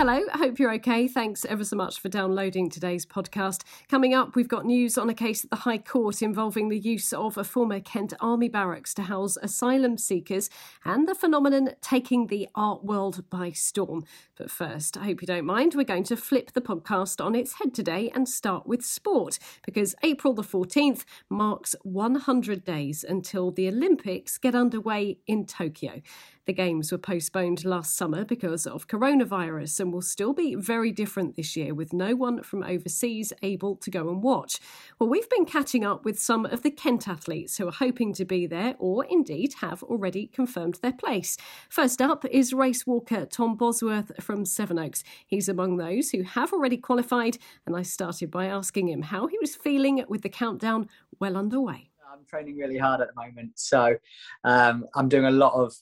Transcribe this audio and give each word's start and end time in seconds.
Hello, 0.00 0.18
I 0.32 0.38
hope 0.38 0.58
you're 0.58 0.72
okay. 0.76 1.06
Thanks 1.08 1.44
ever 1.44 1.62
so 1.62 1.76
much 1.76 2.00
for 2.00 2.08
downloading 2.08 2.70
today's 2.70 3.04
podcast. 3.04 3.64
Coming 3.90 4.14
up, 4.14 4.34
we've 4.34 4.48
got 4.48 4.64
news 4.64 4.96
on 4.96 5.10
a 5.10 5.14
case 5.14 5.44
at 5.44 5.50
the 5.50 5.56
High 5.56 5.76
Court 5.76 6.22
involving 6.22 6.70
the 6.70 6.78
use 6.78 7.12
of 7.12 7.36
a 7.36 7.44
former 7.44 7.80
Kent 7.80 8.14
Army 8.18 8.48
barracks 8.48 8.94
to 8.94 9.02
house 9.02 9.36
asylum 9.42 9.98
seekers 9.98 10.48
and 10.86 11.06
the 11.06 11.14
phenomenon 11.14 11.72
taking 11.82 12.28
the 12.28 12.48
art 12.54 12.82
world 12.82 13.28
by 13.28 13.50
storm. 13.50 14.04
But 14.38 14.50
first, 14.50 14.96
I 14.96 15.04
hope 15.04 15.20
you 15.20 15.26
don't 15.26 15.44
mind, 15.44 15.74
we're 15.74 15.84
going 15.84 16.04
to 16.04 16.16
flip 16.16 16.52
the 16.52 16.62
podcast 16.62 17.22
on 17.22 17.34
its 17.34 17.58
head 17.58 17.74
today 17.74 18.10
and 18.14 18.26
start 18.26 18.66
with 18.66 18.82
sport 18.82 19.38
because 19.66 19.94
April 20.02 20.32
the 20.32 20.40
14th 20.40 21.04
marks 21.28 21.76
100 21.82 22.64
days 22.64 23.04
until 23.06 23.50
the 23.50 23.68
Olympics 23.68 24.38
get 24.38 24.54
underway 24.54 25.18
in 25.26 25.44
Tokyo. 25.44 26.00
The 26.46 26.54
Games 26.54 26.90
were 26.90 26.98
postponed 26.98 27.64
last 27.64 27.96
summer 27.96 28.24
because 28.24 28.66
of 28.66 28.88
coronavirus 28.88 29.78
and 29.78 29.89
will 29.90 30.02
still 30.02 30.32
be 30.32 30.54
very 30.54 30.92
different 30.92 31.36
this 31.36 31.56
year 31.56 31.74
with 31.74 31.92
no 31.92 32.14
one 32.14 32.42
from 32.42 32.62
overseas 32.62 33.32
able 33.42 33.76
to 33.76 33.90
go 33.90 34.08
and 34.08 34.22
watch. 34.22 34.58
Well, 34.98 35.08
we've 35.08 35.28
been 35.28 35.44
catching 35.44 35.84
up 35.84 36.04
with 36.04 36.18
some 36.18 36.46
of 36.46 36.62
the 36.62 36.70
Kent 36.70 37.08
athletes 37.08 37.56
who 37.56 37.68
are 37.68 37.72
hoping 37.72 38.12
to 38.14 38.24
be 38.24 38.46
there 38.46 38.74
or 38.78 39.04
indeed 39.04 39.54
have 39.60 39.82
already 39.82 40.26
confirmed 40.26 40.78
their 40.82 40.92
place. 40.92 41.36
First 41.68 42.00
up 42.00 42.24
is 42.26 42.52
race 42.52 42.86
walker 42.86 43.26
Tom 43.26 43.56
Bosworth 43.56 44.12
from 44.20 44.44
Sevenoaks. 44.44 45.02
He's 45.26 45.48
among 45.48 45.76
those 45.76 46.10
who 46.10 46.22
have 46.22 46.52
already 46.52 46.76
qualified, 46.76 47.38
and 47.66 47.76
I 47.76 47.82
started 47.82 48.30
by 48.30 48.46
asking 48.46 48.88
him 48.88 49.02
how 49.02 49.26
he 49.26 49.38
was 49.40 49.56
feeling 49.56 50.04
with 50.08 50.22
the 50.22 50.28
countdown 50.28 50.88
well 51.18 51.36
underway. 51.36 51.90
I'm 52.12 52.24
training 52.24 52.56
really 52.56 52.78
hard 52.78 53.00
at 53.00 53.08
the 53.08 53.14
moment, 53.14 53.52
so 53.54 53.96
um, 54.44 54.86
I'm 54.94 55.08
doing 55.08 55.26
a 55.26 55.30
lot 55.30 55.54
of 55.54 55.74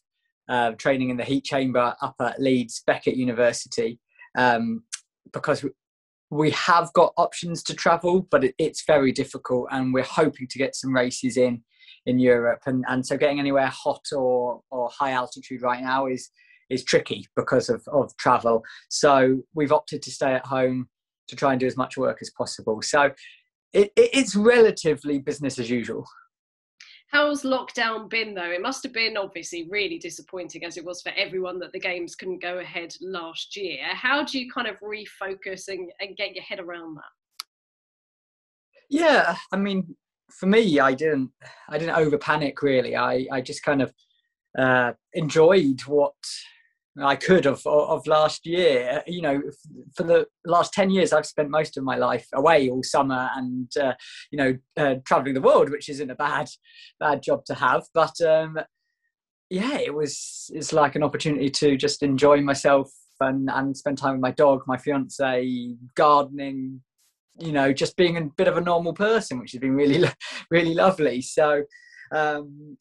uh, 0.48 0.72
training 0.72 1.10
in 1.10 1.16
the 1.16 1.24
heat 1.24 1.44
chamber 1.44 1.94
up 2.00 2.14
at 2.20 2.40
Leeds 2.40 2.82
Beckett 2.86 3.16
University 3.16 3.98
um, 4.36 4.82
because 5.32 5.64
we 6.30 6.50
have 6.50 6.92
got 6.92 7.12
options 7.16 7.62
to 7.64 7.74
travel, 7.74 8.26
but 8.30 8.44
it, 8.44 8.54
it's 8.58 8.84
very 8.86 9.12
difficult, 9.12 9.68
and 9.70 9.94
we're 9.94 10.02
hoping 10.02 10.46
to 10.48 10.58
get 10.58 10.74
some 10.74 10.94
races 10.94 11.36
in 11.36 11.62
in 12.06 12.18
Europe, 12.18 12.60
and 12.66 12.84
and 12.88 13.06
so 13.06 13.16
getting 13.16 13.38
anywhere 13.38 13.66
hot 13.66 14.04
or 14.12 14.60
or 14.70 14.90
high 14.92 15.12
altitude 15.12 15.62
right 15.62 15.82
now 15.82 16.06
is 16.06 16.30
is 16.70 16.84
tricky 16.84 17.26
because 17.36 17.68
of 17.68 17.82
of 17.88 18.14
travel. 18.16 18.62
So 18.88 19.42
we've 19.54 19.72
opted 19.72 20.02
to 20.02 20.10
stay 20.10 20.34
at 20.34 20.46
home 20.46 20.88
to 21.28 21.36
try 21.36 21.52
and 21.52 21.60
do 21.60 21.66
as 21.66 21.76
much 21.76 21.96
work 21.96 22.18
as 22.20 22.30
possible. 22.30 22.80
So 22.82 23.10
it, 23.72 23.92
it, 23.96 24.10
it's 24.12 24.34
relatively 24.34 25.18
business 25.18 25.58
as 25.58 25.68
usual. 25.70 26.06
How's 27.10 27.42
lockdown 27.42 28.10
been 28.10 28.34
though? 28.34 28.50
It 28.50 28.60
must 28.60 28.82
have 28.82 28.92
been 28.92 29.16
obviously 29.16 29.66
really 29.70 29.98
disappointing 29.98 30.64
as 30.64 30.76
it 30.76 30.84
was 30.84 31.00
for 31.00 31.10
everyone 31.16 31.58
that 31.60 31.72
the 31.72 31.80
games 31.80 32.14
couldn't 32.14 32.42
go 32.42 32.58
ahead 32.58 32.94
last 33.00 33.56
year. 33.56 33.78
How 33.92 34.22
do 34.22 34.38
you 34.38 34.50
kind 34.50 34.66
of 34.66 34.78
refocus 34.80 35.68
and, 35.68 35.90
and 36.00 36.16
get 36.16 36.34
your 36.34 36.44
head 36.44 36.60
around 36.60 36.96
that? 36.96 37.46
Yeah, 38.90 39.36
I 39.52 39.56
mean, 39.56 39.96
for 40.30 40.46
me, 40.46 40.80
I 40.80 40.92
didn't, 40.92 41.30
I 41.70 41.78
didn't 41.78 41.96
over 41.96 42.18
panic 42.18 42.62
really. 42.62 42.94
I, 42.94 43.26
I 43.32 43.40
just 43.40 43.62
kind 43.62 43.80
of 43.80 43.92
uh, 44.58 44.92
enjoyed 45.14 45.80
what 45.86 46.14
I 47.02 47.16
could 47.16 47.46
of 47.46 47.66
of 47.66 48.06
last 48.06 48.46
year. 48.46 49.02
You 49.06 49.22
know, 49.22 49.42
for 49.96 50.02
the 50.02 50.26
last 50.44 50.72
ten 50.72 50.90
years, 50.90 51.12
I've 51.12 51.26
spent 51.26 51.50
most 51.50 51.76
of 51.76 51.84
my 51.84 51.96
life 51.96 52.26
away 52.34 52.68
all 52.68 52.82
summer 52.82 53.30
and 53.34 53.70
uh, 53.76 53.94
you 54.30 54.38
know 54.38 54.56
uh, 54.76 54.96
traveling 55.06 55.34
the 55.34 55.40
world, 55.40 55.70
which 55.70 55.88
isn't 55.88 56.10
a 56.10 56.14
bad 56.14 56.48
bad 57.00 57.22
job 57.22 57.44
to 57.46 57.54
have. 57.54 57.84
But 57.94 58.20
um, 58.20 58.58
yeah, 59.50 59.78
it 59.78 59.94
was 59.94 60.50
it's 60.54 60.72
like 60.72 60.96
an 60.96 61.02
opportunity 61.02 61.50
to 61.50 61.76
just 61.76 62.02
enjoy 62.02 62.40
myself 62.40 62.90
and 63.20 63.48
and 63.50 63.76
spend 63.76 63.98
time 63.98 64.12
with 64.12 64.22
my 64.22 64.32
dog, 64.32 64.62
my 64.66 64.76
fiance, 64.76 65.74
gardening. 65.94 66.82
You 67.40 67.52
know, 67.52 67.72
just 67.72 67.96
being 67.96 68.16
a 68.16 68.24
bit 68.36 68.48
of 68.48 68.56
a 68.56 68.60
normal 68.60 68.92
person, 68.92 69.38
which 69.38 69.52
has 69.52 69.60
been 69.60 69.74
really 69.74 70.08
really 70.50 70.74
lovely. 70.74 71.22
So 71.22 71.62
um, 72.12 72.76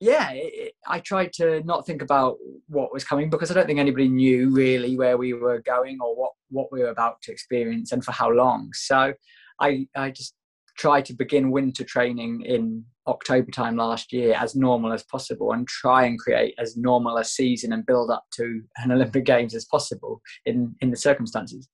yeah, 0.00 0.30
it, 0.32 0.72
I 0.86 1.00
tried 1.00 1.32
to 1.34 1.62
not 1.64 1.86
think 1.86 2.00
about 2.00 2.38
what 2.68 2.92
was 2.92 3.04
coming 3.04 3.28
because 3.28 3.50
I 3.50 3.54
don't 3.54 3.66
think 3.66 3.78
anybody 3.78 4.08
knew 4.08 4.50
really 4.50 4.96
where 4.96 5.18
we 5.18 5.34
were 5.34 5.60
going 5.60 5.98
or 6.00 6.16
what, 6.16 6.32
what 6.48 6.72
we 6.72 6.80
were 6.80 6.88
about 6.88 7.20
to 7.22 7.32
experience 7.32 7.92
and 7.92 8.02
for 8.02 8.12
how 8.12 8.30
long. 8.30 8.70
So 8.72 9.12
I, 9.60 9.86
I 9.94 10.10
just 10.10 10.34
tried 10.78 11.04
to 11.04 11.12
begin 11.12 11.50
winter 11.50 11.84
training 11.84 12.42
in 12.46 12.82
October 13.06 13.50
time 13.50 13.76
last 13.76 14.10
year 14.12 14.34
as 14.38 14.56
normal 14.56 14.92
as 14.92 15.02
possible 15.02 15.52
and 15.52 15.68
try 15.68 16.04
and 16.06 16.18
create 16.18 16.54
as 16.58 16.78
normal 16.78 17.18
a 17.18 17.24
season 17.24 17.72
and 17.74 17.84
build 17.84 18.10
up 18.10 18.24
to 18.36 18.62
an 18.78 18.92
Olympic 18.92 19.26
Games 19.26 19.54
as 19.54 19.66
possible 19.66 20.22
in, 20.46 20.74
in 20.80 20.90
the 20.90 20.96
circumstances. 20.96 21.68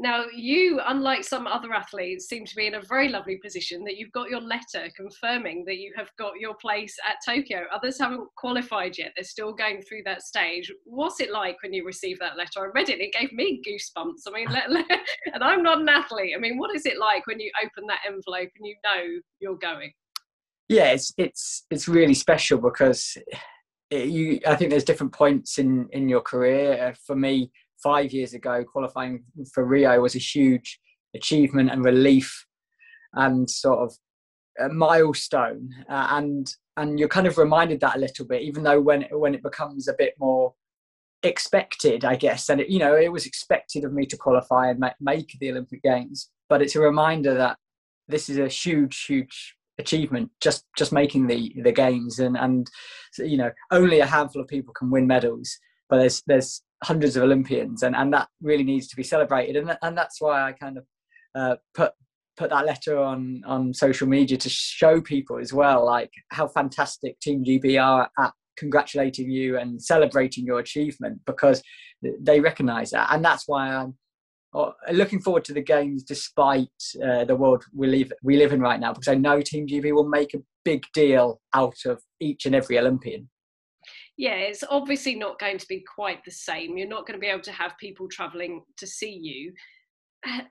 Now, 0.00 0.24
you, 0.34 0.80
unlike 0.86 1.24
some 1.24 1.46
other 1.46 1.74
athletes, 1.74 2.26
seem 2.26 2.46
to 2.46 2.56
be 2.56 2.66
in 2.66 2.76
a 2.76 2.80
very 2.88 3.10
lovely 3.10 3.36
position 3.36 3.84
that 3.84 3.98
you've 3.98 4.12
got 4.12 4.30
your 4.30 4.40
letter 4.40 4.88
confirming 4.96 5.62
that 5.66 5.76
you 5.76 5.92
have 5.94 6.08
got 6.18 6.40
your 6.40 6.54
place 6.54 6.96
at 7.06 7.16
Tokyo. 7.22 7.64
Others 7.70 7.98
haven't 7.98 8.26
qualified 8.34 8.96
yet, 8.96 9.12
they're 9.14 9.24
still 9.24 9.52
going 9.52 9.82
through 9.82 10.04
that 10.06 10.22
stage. 10.22 10.72
What's 10.84 11.20
it 11.20 11.30
like 11.30 11.62
when 11.62 11.74
you 11.74 11.84
receive 11.84 12.18
that 12.20 12.38
letter? 12.38 12.60
I 12.60 12.70
read 12.74 12.88
it, 12.88 12.98
it 12.98 13.12
gave 13.12 13.30
me 13.34 13.60
goosebumps. 13.60 14.22
I 14.26 14.30
mean, 14.32 14.48
let, 14.50 14.70
let, 14.70 14.86
and 15.34 15.44
I'm 15.44 15.62
not 15.62 15.82
an 15.82 15.88
athlete. 15.90 16.32
I 16.34 16.40
mean, 16.40 16.56
what 16.56 16.74
is 16.74 16.86
it 16.86 16.98
like 16.98 17.26
when 17.26 17.38
you 17.38 17.50
open 17.62 17.86
that 17.88 18.00
envelope 18.08 18.48
and 18.56 18.66
you 18.66 18.76
know 18.82 19.20
you're 19.38 19.58
going? 19.58 19.92
Yeah, 20.70 20.92
it's 20.92 21.12
it's 21.18 21.66
it's 21.70 21.88
really 21.88 22.14
special 22.14 22.58
because 22.58 23.18
it, 23.90 24.08
you. 24.08 24.40
I 24.46 24.54
think 24.56 24.70
there's 24.70 24.84
different 24.84 25.12
points 25.12 25.58
in 25.58 25.88
in 25.90 26.08
your 26.08 26.22
career. 26.22 26.88
Uh, 26.88 26.94
for 27.06 27.16
me, 27.16 27.50
five 27.82 28.12
years 28.12 28.34
ago, 28.34 28.64
qualifying 28.64 29.24
for 29.52 29.64
Rio 29.64 30.00
was 30.00 30.14
a 30.14 30.18
huge 30.18 30.78
achievement 31.14 31.70
and 31.70 31.84
relief 31.84 32.46
and 33.14 33.48
sort 33.48 33.80
of 33.80 33.96
a 34.58 34.68
milestone. 34.68 35.70
Uh, 35.88 36.08
and 36.12 36.54
and 36.76 36.98
you're 36.98 37.08
kind 37.08 37.26
of 37.26 37.38
reminded 37.38 37.80
that 37.80 37.96
a 37.96 38.00
little 38.00 38.26
bit, 38.26 38.42
even 38.42 38.62
though 38.62 38.80
when 38.80 39.02
when 39.12 39.34
it 39.34 39.42
becomes 39.42 39.88
a 39.88 39.94
bit 39.94 40.14
more 40.18 40.54
expected, 41.22 42.04
I 42.04 42.16
guess, 42.16 42.48
and 42.48 42.60
it, 42.60 42.68
you 42.68 42.78
know 42.78 42.96
it 42.96 43.12
was 43.12 43.26
expected 43.26 43.84
of 43.84 43.92
me 43.92 44.06
to 44.06 44.16
qualify 44.16 44.70
and 44.70 44.78
make, 44.78 44.94
make 45.00 45.36
the 45.40 45.50
Olympic 45.50 45.82
Games, 45.82 46.30
but 46.48 46.62
it's 46.62 46.76
a 46.76 46.80
reminder 46.80 47.34
that 47.34 47.58
this 48.08 48.28
is 48.28 48.38
a 48.38 48.48
huge, 48.48 49.04
huge 49.04 49.56
achievement 49.78 50.30
just 50.40 50.64
just 50.76 50.92
making 50.92 51.26
the 51.26 51.52
the 51.64 51.72
games 51.72 52.18
and 52.18 52.36
and 52.36 52.70
you 53.18 53.38
know 53.38 53.50
only 53.72 54.00
a 54.00 54.06
handful 54.06 54.42
of 54.42 54.46
people 54.46 54.74
can 54.74 54.90
win 54.90 55.06
medals 55.06 55.58
but 55.88 55.96
there's 55.96 56.22
there's 56.26 56.62
hundreds 56.84 57.16
of 57.16 57.22
Olympians, 57.22 57.82
and, 57.82 57.94
and 57.94 58.12
that 58.12 58.28
really 58.42 58.64
needs 58.64 58.88
to 58.88 58.96
be 58.96 59.02
celebrated. 59.02 59.56
And 59.56 59.76
and 59.82 59.96
that's 59.96 60.20
why 60.20 60.42
I 60.42 60.52
kind 60.52 60.78
of 60.78 60.86
uh, 61.34 61.56
put 61.74 61.92
put 62.36 62.50
that 62.50 62.66
letter 62.66 62.98
on 62.98 63.42
on 63.46 63.74
social 63.74 64.08
media 64.08 64.36
to 64.38 64.48
show 64.48 65.00
people 65.00 65.38
as 65.38 65.52
well, 65.52 65.84
like 65.84 66.10
how 66.30 66.48
fantastic 66.48 67.18
Team 67.20 67.44
GB 67.44 67.82
are 67.82 68.08
at 68.18 68.32
congratulating 68.56 69.30
you 69.30 69.58
and 69.58 69.82
celebrating 69.82 70.44
your 70.44 70.58
achievement 70.58 71.20
because 71.26 71.62
they 72.20 72.40
recognise 72.40 72.90
that, 72.90 73.08
and 73.12 73.24
that's 73.24 73.46
why 73.46 73.74
I'm 73.74 73.94
uh, 74.54 74.70
looking 74.92 75.20
forward 75.20 75.44
to 75.44 75.52
the 75.52 75.62
games 75.62 76.02
despite 76.02 76.68
uh, 77.04 77.24
the 77.24 77.36
world 77.36 77.64
we 77.74 77.86
live 77.86 78.12
we 78.22 78.36
live 78.36 78.52
in 78.52 78.60
right 78.60 78.80
now 78.80 78.92
because 78.92 79.08
I 79.08 79.14
know 79.14 79.40
Team 79.40 79.66
GB 79.66 79.92
will 79.92 80.08
make 80.08 80.34
a 80.34 80.42
big 80.64 80.84
deal 80.92 81.40
out 81.54 81.76
of 81.86 82.00
each 82.20 82.46
and 82.46 82.54
every 82.54 82.78
Olympian 82.78 83.28
yeah, 84.20 84.34
it's 84.34 84.62
obviously 84.68 85.14
not 85.14 85.38
going 85.38 85.56
to 85.56 85.66
be 85.66 85.80
quite 85.80 86.22
the 86.26 86.30
same. 86.30 86.76
You're 86.76 86.86
not 86.86 87.06
going 87.06 87.18
to 87.18 87.20
be 87.20 87.26
able 87.26 87.40
to 87.40 87.52
have 87.52 87.72
people 87.80 88.06
traveling 88.06 88.62
to 88.76 88.86
see 88.86 89.10
you. 89.10 89.54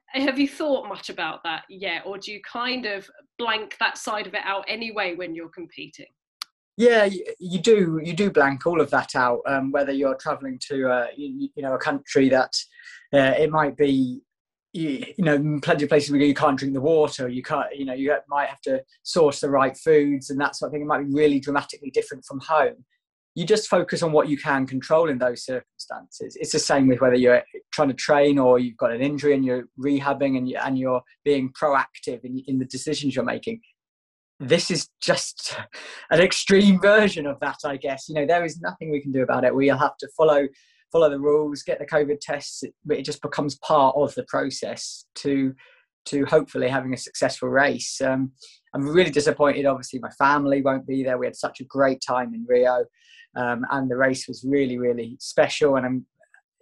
Have 0.08 0.40
you 0.40 0.48
thought 0.48 0.90
much 0.90 1.12
about 1.12 1.44
that 1.44 1.66
yet, 1.70 2.02
or 2.04 2.18
do 2.18 2.32
you 2.32 2.42
kind 2.42 2.88
of 2.88 3.08
blank 3.38 3.78
that 3.80 4.00
side 4.00 4.26
of 4.26 4.34
it 4.34 4.42
out 4.44 4.66
anyway 4.68 5.14
when 5.14 5.36
you're 5.36 5.50
competing? 5.50 6.08
Yeah, 6.78 7.08
you, 7.40 7.60
do. 7.60 8.02
You 8.04 8.14
do 8.14 8.32
blank 8.32 8.66
all 8.66 8.82
of 8.82 8.90
that 8.90 9.16
out. 9.16 9.42
Um, 9.46 9.72
whether 9.72 9.92
you're 9.92 10.16
traveling 10.16 10.58
to, 10.70 10.90
uh, 10.90 11.08
you, 11.16 11.50
you, 11.56 11.62
know, 11.62 11.76
a 11.76 11.78
country 11.78 12.28
that 12.30 12.56
uh, 13.14 13.36
it 13.38 13.52
might 13.52 13.78
be 13.78 14.22
you, 14.74 15.06
you, 15.16 15.24
know 15.24 15.60
plenty 15.62 15.84
of 15.84 15.90
places 15.90 16.10
where 16.10 16.22
you 16.22 16.34
can't 16.34 16.58
drink 16.58 16.76
the 16.76 16.82
water 16.82 17.28
you 17.28 17.42
can't 17.42 17.76
you 17.76 17.86
know 17.86 17.94
you 17.94 18.16
might 18.28 18.50
have 18.50 18.62
to 18.62 18.80
source 19.02 19.40
the 19.40 19.50
right 19.50 19.76
foods 19.76 20.30
and 20.30 20.40
that 20.40 20.56
sort 20.56 20.70
of 20.70 20.74
thing 20.74 20.84
it 20.84 20.86
might 20.86 21.08
be 21.08 21.12
really 21.12 21.40
dramatically 21.40 21.90
different 21.90 22.24
from 22.24 22.40
home 22.40 22.86
you 23.36 23.46
just 23.46 23.68
focus 23.68 24.04
on 24.04 24.12
what 24.12 24.28
you 24.28 24.38
can 24.38 24.66
control 24.66 25.10
in 25.10 25.18
those 25.18 25.46
circumstances. 25.46 26.36
It's 26.40 26.52
the 26.52 26.60
same 26.60 26.88
with 26.88 27.00
whether 27.00 27.16
you're 27.16 27.44
trying 27.72 27.90
to 27.90 27.94
train 27.94 28.40
or 28.40 28.60
you've 28.60 28.78
got 28.78 28.92
an 28.92 29.02
injury 29.02 29.34
and 29.34 29.46
you're 29.46 29.66
rehabbing 29.80 30.38
and, 30.38 30.50
you, 30.50 30.58
and 30.58 30.78
you're 30.78 31.02
being 31.24 31.52
proactive 31.54 32.24
in, 32.24 32.44
in 32.48 32.60
the 32.60 32.66
decisions 32.66 33.16
you're 33.16 33.26
making. 33.26 33.62
this 34.40 34.72
is 34.72 34.90
just 35.02 35.58
an 36.12 36.22
extreme 36.22 36.80
version 36.82 37.26
of 37.26 37.40
that, 37.42 37.58
I 37.64 37.78
guess. 37.78 38.10
You 38.10 38.16
know, 38.16 38.26
there 38.26 38.46
is 38.46 38.60
nothing 38.62 38.92
we 38.92 39.02
can 39.02 39.12
do 39.12 39.24
about 39.24 39.44
it. 39.44 39.54
We'll 39.54 39.78
have 39.78 39.98
to 39.98 40.10
follow 40.18 40.48
follow 40.92 41.10
the 41.10 41.20
rules, 41.20 41.62
get 41.62 41.78
the 41.78 41.86
COVID 41.86 42.20
tests, 42.20 42.64
but 42.84 42.98
it 42.98 43.06
just 43.06 43.22
becomes 43.22 43.60
part 43.60 43.96
of 43.96 44.14
the 44.16 44.24
process 44.24 45.06
to 45.16 45.54
to 46.06 46.26
hopefully 46.26 46.68
having 46.68 46.94
a 46.94 46.98
successful 46.98 47.50
race. 47.50 48.02
Um, 48.02 48.32
I'm 48.74 48.88
really 48.88 49.12
disappointed. 49.12 49.66
Obviously, 49.66 50.00
my 50.00 50.10
family 50.18 50.62
won't 50.62 50.88
be 50.88 51.04
there. 51.04 51.18
We 51.18 51.28
had 51.28 51.36
such 51.36 51.60
a 51.60 51.66
great 51.66 52.02
time 52.06 52.34
in 52.34 52.46
Rio, 52.48 52.86
um, 53.36 53.66
and 53.72 53.90
the 53.90 53.98
race 53.98 54.28
was 54.28 54.44
really, 54.48 54.78
really 54.78 55.18
special. 55.20 55.76
And 55.76 55.86
I'm, 55.86 56.06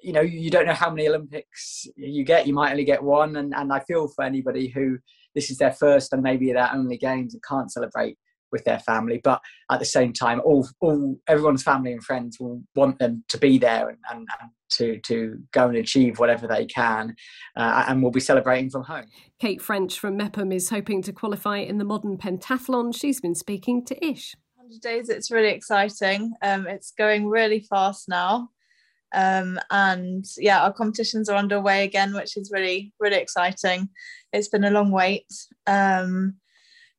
you 0.01 0.13
know, 0.13 0.21
you 0.21 0.49
don't 0.49 0.65
know 0.65 0.73
how 0.73 0.89
many 0.89 1.07
Olympics 1.07 1.87
you 1.95 2.23
get. 2.23 2.47
You 2.47 2.53
might 2.53 2.71
only 2.71 2.85
get 2.85 3.03
one, 3.03 3.35
and 3.37 3.53
and 3.55 3.73
I 3.73 3.79
feel 3.81 4.07
for 4.07 4.23
anybody 4.23 4.67
who 4.67 4.97
this 5.35 5.51
is 5.51 5.57
their 5.57 5.73
first 5.73 6.13
and 6.13 6.23
maybe 6.23 6.51
their 6.51 6.69
only 6.73 6.97
games 6.97 7.33
and 7.33 7.43
can't 7.43 7.71
celebrate 7.71 8.17
with 8.51 8.63
their 8.63 8.79
family. 8.79 9.19
But 9.23 9.41
at 9.71 9.79
the 9.79 9.85
same 9.85 10.13
time, 10.13 10.41
all, 10.43 10.67
all 10.79 11.19
everyone's 11.27 11.63
family 11.63 11.91
and 11.91 12.03
friends 12.03 12.39
will 12.39 12.61
want 12.75 12.97
them 12.99 13.23
to 13.29 13.37
be 13.37 13.57
there 13.57 13.89
and, 13.89 13.97
and, 14.09 14.27
and 14.41 14.51
to 14.69 14.99
to 15.01 15.37
go 15.51 15.67
and 15.67 15.77
achieve 15.77 16.19
whatever 16.19 16.47
they 16.47 16.65
can, 16.65 17.15
uh, 17.55 17.85
and 17.87 18.01
we'll 18.01 18.11
be 18.11 18.19
celebrating 18.19 18.69
from 18.69 18.83
home. 18.83 19.05
Kate 19.39 19.61
French 19.61 19.99
from 19.99 20.17
Meopham 20.17 20.51
is 20.51 20.69
hoping 20.69 21.01
to 21.03 21.13
qualify 21.13 21.57
in 21.57 21.77
the 21.77 21.85
modern 21.85 22.17
pentathlon. 22.17 22.95
She's 22.95 23.21
been 23.21 23.35
speaking 23.35 23.85
to 23.85 24.05
Ish. 24.05 24.35
100 24.67 24.81
days, 24.81 25.07
it's 25.07 25.31
really 25.31 25.47
exciting. 25.47 26.33
Um, 26.41 26.67
it's 26.67 26.91
going 26.91 27.27
really 27.27 27.61
fast 27.61 28.09
now. 28.09 28.49
Um, 29.13 29.57
and 29.71 30.25
yeah, 30.37 30.61
our 30.61 30.73
competitions 30.73 31.29
are 31.29 31.37
underway 31.37 31.85
again, 31.85 32.13
which 32.13 32.35
is 32.35 32.51
really, 32.51 32.91
really 32.99 33.15
exciting. 33.15 33.87
It's 34.33 34.49
been 34.49 34.65
a 34.65 34.71
long 34.71 34.91
wait. 34.91 35.31
Um, 35.67 36.35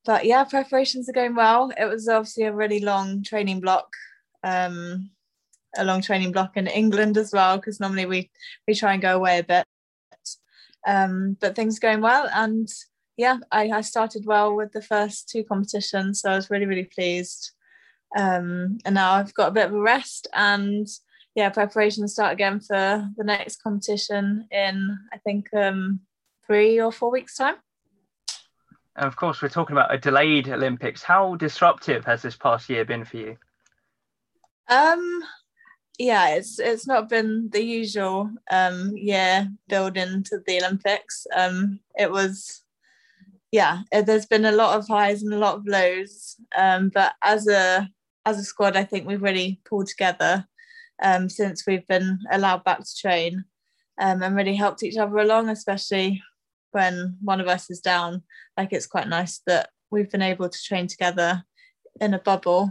but 0.07 0.25
yeah, 0.25 0.45
preparations 0.45 1.11
are 1.11 1.13
going 1.13 1.35
well. 1.35 1.71
It 1.79 1.85
was 1.85 2.09
obviously 2.09 2.45
a 2.45 2.55
really 2.55 2.81
long 2.81 3.23
training 3.23 3.61
block, 3.61 3.93
um, 4.43 5.11
a 5.77 5.85
long 5.85 6.01
training 6.01 6.33
block 6.33 6.57
in 6.57 6.69
England 6.69 7.19
as 7.19 7.33
well, 7.35 7.59
because 7.59 7.81
normally 7.81 8.07
we 8.07 8.31
we 8.67 8.75
try 8.75 8.95
and 8.95 9.03
go 9.03 9.15
away 9.15 9.41
a 9.41 9.45
bit. 9.45 9.67
Um, 10.87 11.37
but 11.39 11.55
things 11.55 11.77
are 11.77 11.81
going 11.81 12.01
well, 12.01 12.31
and 12.33 12.67
yeah, 13.19 13.37
I, 13.53 13.69
I 13.69 13.81
started 13.83 14.25
well 14.25 14.57
with 14.57 14.73
the 14.73 14.81
first 14.81 15.29
two 15.29 15.45
competitions, 15.45 16.23
so 16.23 16.31
I 16.31 16.37
was 16.37 16.49
really 16.49 16.67
really 16.67 16.89
pleased. 16.95 17.53
Um, 18.17 18.79
and 18.85 18.95
now 18.95 19.13
I've 19.13 19.35
got 19.35 19.49
a 19.49 19.53
bit 19.53 19.67
of 19.67 19.75
a 19.75 19.81
rest, 19.81 20.29
and 20.35 20.87
yeah, 21.35 21.51
preparations 21.51 22.13
start 22.13 22.33
again 22.33 22.61
for 22.61 23.09
the 23.17 23.25
next 23.25 23.63
competition 23.63 24.49
in 24.51 24.99
I 25.13 25.19
think 25.19 25.53
um, 25.55 26.01
three 26.47 26.81
or 26.81 26.91
four 26.91 27.11
weeks 27.11 27.37
time. 27.37 27.57
And 28.97 29.07
of 29.07 29.15
course, 29.15 29.41
we're 29.41 29.49
talking 29.49 29.75
about 29.75 29.95
a 29.95 29.99
delayed 29.99 30.49
Olympics. 30.49 31.03
How 31.03 31.37
disruptive 31.37 32.05
has 32.05 32.23
this 32.23 32.37
past 32.37 32.69
year 32.69 32.85
been 32.85 33.05
for 33.05 33.19
you? 33.19 33.37
Um, 34.69 35.23
yeah, 35.99 36.31
it's 36.31 36.59
it's 36.59 36.87
not 36.87 37.09
been 37.09 37.49
the 37.51 37.63
usual 37.63 38.31
um, 38.51 38.97
year 38.97 39.49
building 39.69 40.25
to 40.25 40.41
the 40.47 40.59
Olympics. 40.59 41.27
Um, 41.37 41.81
it 41.97 42.11
was, 42.11 42.63
yeah, 43.53 43.83
it, 43.93 44.07
there's 44.07 44.27
been 44.27 44.47
a 44.47 44.53
lot 44.53 44.77
of 44.77 44.89
highs 44.89 45.23
and 45.23 45.33
a 45.33 45.39
lot 45.39 45.57
of 45.57 45.67
lows. 45.67 46.37
Um, 46.57 46.89
but 46.89 47.15
as 47.23 47.47
a 47.47 47.89
as 48.29 48.39
a 48.39 48.45
squad, 48.45 48.77
I 48.77 48.85
think 48.85 49.07
we've 49.07 49.23
really 49.23 49.61
pulled 49.69 49.87
together 49.87 50.47
um, 51.03 51.29
since 51.29 51.67
we've 51.67 51.87
been 51.87 52.19
allowed 52.31 52.63
back 52.65 52.81
to 52.81 52.97
train 53.01 53.45
um, 53.99 54.23
and 54.23 54.37
really 54.37 54.55
helped 54.55 54.83
each 54.83 54.99
other 54.99 55.17
along, 55.19 55.49
especially 55.49 56.23
when 56.73 57.17
one 57.23 57.41
of 57.41 57.49
us 57.49 57.71
is 57.71 57.81
down, 57.81 58.23
like 58.57 58.73
it's 58.73 58.87
quite 58.87 59.09
nice 59.09 59.41
that 59.47 59.71
we've 59.91 60.11
been 60.11 60.23
able 60.23 60.49
to 60.49 60.59
train 60.63 60.87
together 60.87 61.43
in 62.01 62.13
a 62.13 62.19
bubble. 62.19 62.71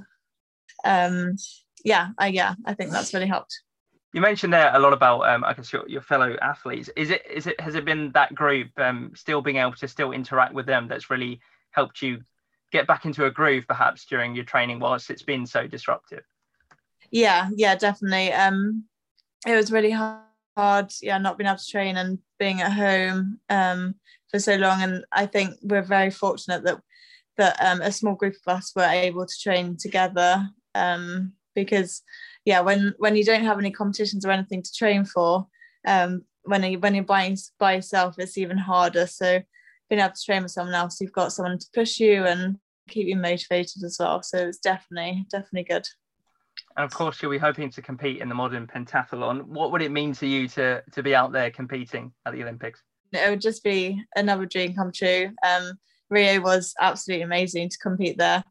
Um, 0.86 1.36
yeah, 1.84 2.10
I 2.20 2.28
yeah, 2.28 2.54
I 2.66 2.76
think 2.76 2.92
that's 2.92 3.14
really 3.14 3.28
helped. 3.28 3.60
You 4.14 4.22
mentioned 4.22 4.54
there 4.54 4.72
a 4.74 4.80
lot 4.80 4.94
about, 4.94 5.28
um, 5.28 5.44
I 5.44 5.54
guess, 5.54 5.74
your, 5.74 5.88
your 5.88 6.02
fellow 6.02 6.36
athletes. 6.42 6.90
Is 6.96 7.10
it 7.10 7.24
is 7.30 7.48
it 7.48 7.60
has 7.60 7.74
it 7.74 7.86
been 7.86 8.12
that 8.14 8.36
group 8.36 8.70
um, 8.78 9.12
still 9.16 9.42
being 9.42 9.58
able 9.58 9.74
to 9.74 9.88
still 9.88 10.12
interact 10.12 10.54
with 10.54 10.68
them 10.68 10.88
that's 10.88 11.10
really 11.10 11.40
helped 11.72 12.02
you 12.02 12.22
get 12.72 12.88
back 12.88 13.06
into 13.06 13.26
a 13.26 13.32
groove, 13.32 13.66
perhaps 13.68 14.06
during 14.06 14.36
your 14.36 14.46
training, 14.46 14.80
whilst 14.80 15.10
it's 15.10 15.24
been 15.24 15.46
so 15.46 15.68
disruptive? 15.68 16.24
Yeah, 17.12 17.50
yeah, 17.56 17.76
definitely. 17.76 18.34
Um, 18.34 18.86
it 19.46 19.56
was 19.56 19.72
really 19.72 19.92
hard 19.92 20.24
yeah, 21.02 21.18
not 21.20 21.38
being 21.38 21.48
able 21.48 21.58
to 21.58 21.68
train 21.68 21.98
and 21.98 22.18
being 22.40 22.62
at 22.62 22.74
home 22.74 23.40
um, 23.50 23.96
for 24.30 24.40
so 24.40 24.56
long. 24.56 24.82
And 24.82 25.06
I 25.12 25.26
think 25.26 25.56
we're 25.62 25.84
very 25.84 26.10
fortunate 26.10 26.64
that 26.64 26.82
that 27.38 27.56
um, 27.64 27.82
a 27.82 27.92
small 27.92 28.16
group 28.16 28.34
of 28.34 28.56
us 28.56 28.72
were 28.76 28.82
able 28.82 29.24
to 29.24 29.40
train 29.40 29.78
together 29.78 30.50
um, 30.74 31.34
because, 31.54 32.02
yeah, 32.46 32.62
when 32.62 32.96
when 32.98 33.16
you 33.16 33.24
don't 33.24 33.44
have 33.44 33.60
any 33.60 33.72
competitions 33.72 34.26
or 34.26 34.32
anything 34.32 34.64
to 34.64 34.74
train 34.74 35.06
for, 35.06 35.48
um, 35.86 36.24
when 36.44 36.64
you 36.64 36.80
when 36.80 36.96
you're 36.96 37.04
by, 37.04 37.36
by 37.60 37.76
yourself, 37.76 38.16
it's 38.18 38.38
even 38.38 38.58
harder. 38.58 39.06
So 39.06 39.42
being 39.90 40.02
able 40.02 40.14
to 40.14 40.24
train 40.26 40.44
with 40.44 40.52
someone 40.52 40.76
else, 40.76 41.00
you've 41.00 41.12
got 41.12 41.32
someone 41.32 41.58
to 41.58 41.68
push 41.74 42.00
you 42.00 42.26
and 42.26 42.58
keep 42.88 43.08
you 43.08 43.16
motivated 43.16 43.84
as 43.84 43.98
well. 44.00 44.22
So 44.24 44.38
it's 44.48 44.60
definitely 44.60 45.26
definitely 45.30 45.64
good. 45.64 45.88
And 46.76 46.86
of 46.86 46.94
course, 46.94 47.22
you'll 47.22 47.32
be 47.32 47.38
hoping 47.38 47.70
to 47.72 47.82
compete 47.82 48.22
in 48.22 48.30
the 48.30 48.36
modern 48.36 48.68
pentathlon. 48.68 49.44
What 49.46 49.72
would 49.72 49.82
it 49.82 49.92
mean 49.92 50.14
to 50.14 50.28
you 50.28 50.48
to 50.50 50.84
to 50.92 51.04
be 51.04 51.16
out 51.16 51.32
there 51.32 51.52
competing 51.52 52.12
at 52.26 52.34
the 52.34 52.44
Olympics? 52.44 52.82
It 53.14 53.30
would 53.30 53.42
just 53.42 53.64
be 53.64 54.04
another 54.16 54.46
dream 54.46 54.76
come 54.76 54.92
true. 54.92 55.32
Um, 55.46 55.74
Rio 56.10 56.42
was 56.42 56.74
absolutely 56.80 57.24
amazing 57.24 57.70
to 57.70 57.78
compete 57.80 58.18
there, 58.18 58.44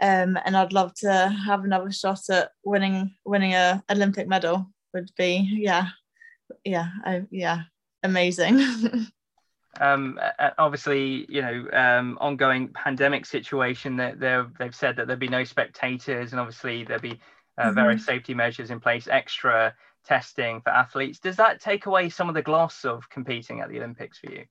um, 0.00 0.38
and 0.44 0.56
I'd 0.56 0.72
love 0.72 0.94
to 0.98 1.28
have 1.46 1.64
another 1.64 1.90
shot 1.92 2.20
at 2.30 2.50
winning 2.64 3.14
winning 3.24 3.54
a 3.54 3.82
Olympic 3.90 4.28
medal. 4.28 4.66
Would 4.94 5.10
be 5.16 5.48
yeah, 5.60 5.88
yeah, 6.64 6.88
I, 7.04 7.22
yeah, 7.30 7.62
amazing. 8.02 8.60
um, 9.80 10.18
obviously, 10.58 11.26
you 11.28 11.42
know, 11.42 11.66
um, 11.72 12.18
ongoing 12.20 12.68
pandemic 12.68 13.26
situation. 13.26 13.96
That 13.96 14.20
they've 14.58 14.74
said 14.74 14.96
that 14.96 15.06
there'd 15.06 15.18
be 15.18 15.28
no 15.28 15.44
spectators, 15.44 16.32
and 16.32 16.40
obviously 16.40 16.84
there'd 16.84 17.02
be 17.02 17.20
uh, 17.58 17.66
mm-hmm. 17.66 17.74
various 17.74 18.04
safety 18.04 18.34
measures 18.34 18.70
in 18.70 18.80
place, 18.80 19.08
extra 19.08 19.74
testing 20.04 20.60
for 20.60 20.70
athletes. 20.70 21.18
Does 21.18 21.36
that 21.36 21.60
take 21.60 21.86
away 21.86 22.08
some 22.08 22.28
of 22.28 22.34
the 22.34 22.42
gloss 22.42 22.84
of 22.84 23.08
competing 23.10 23.60
at 23.60 23.68
the 23.68 23.78
Olympics 23.78 24.18
for 24.18 24.30
you? 24.30 24.44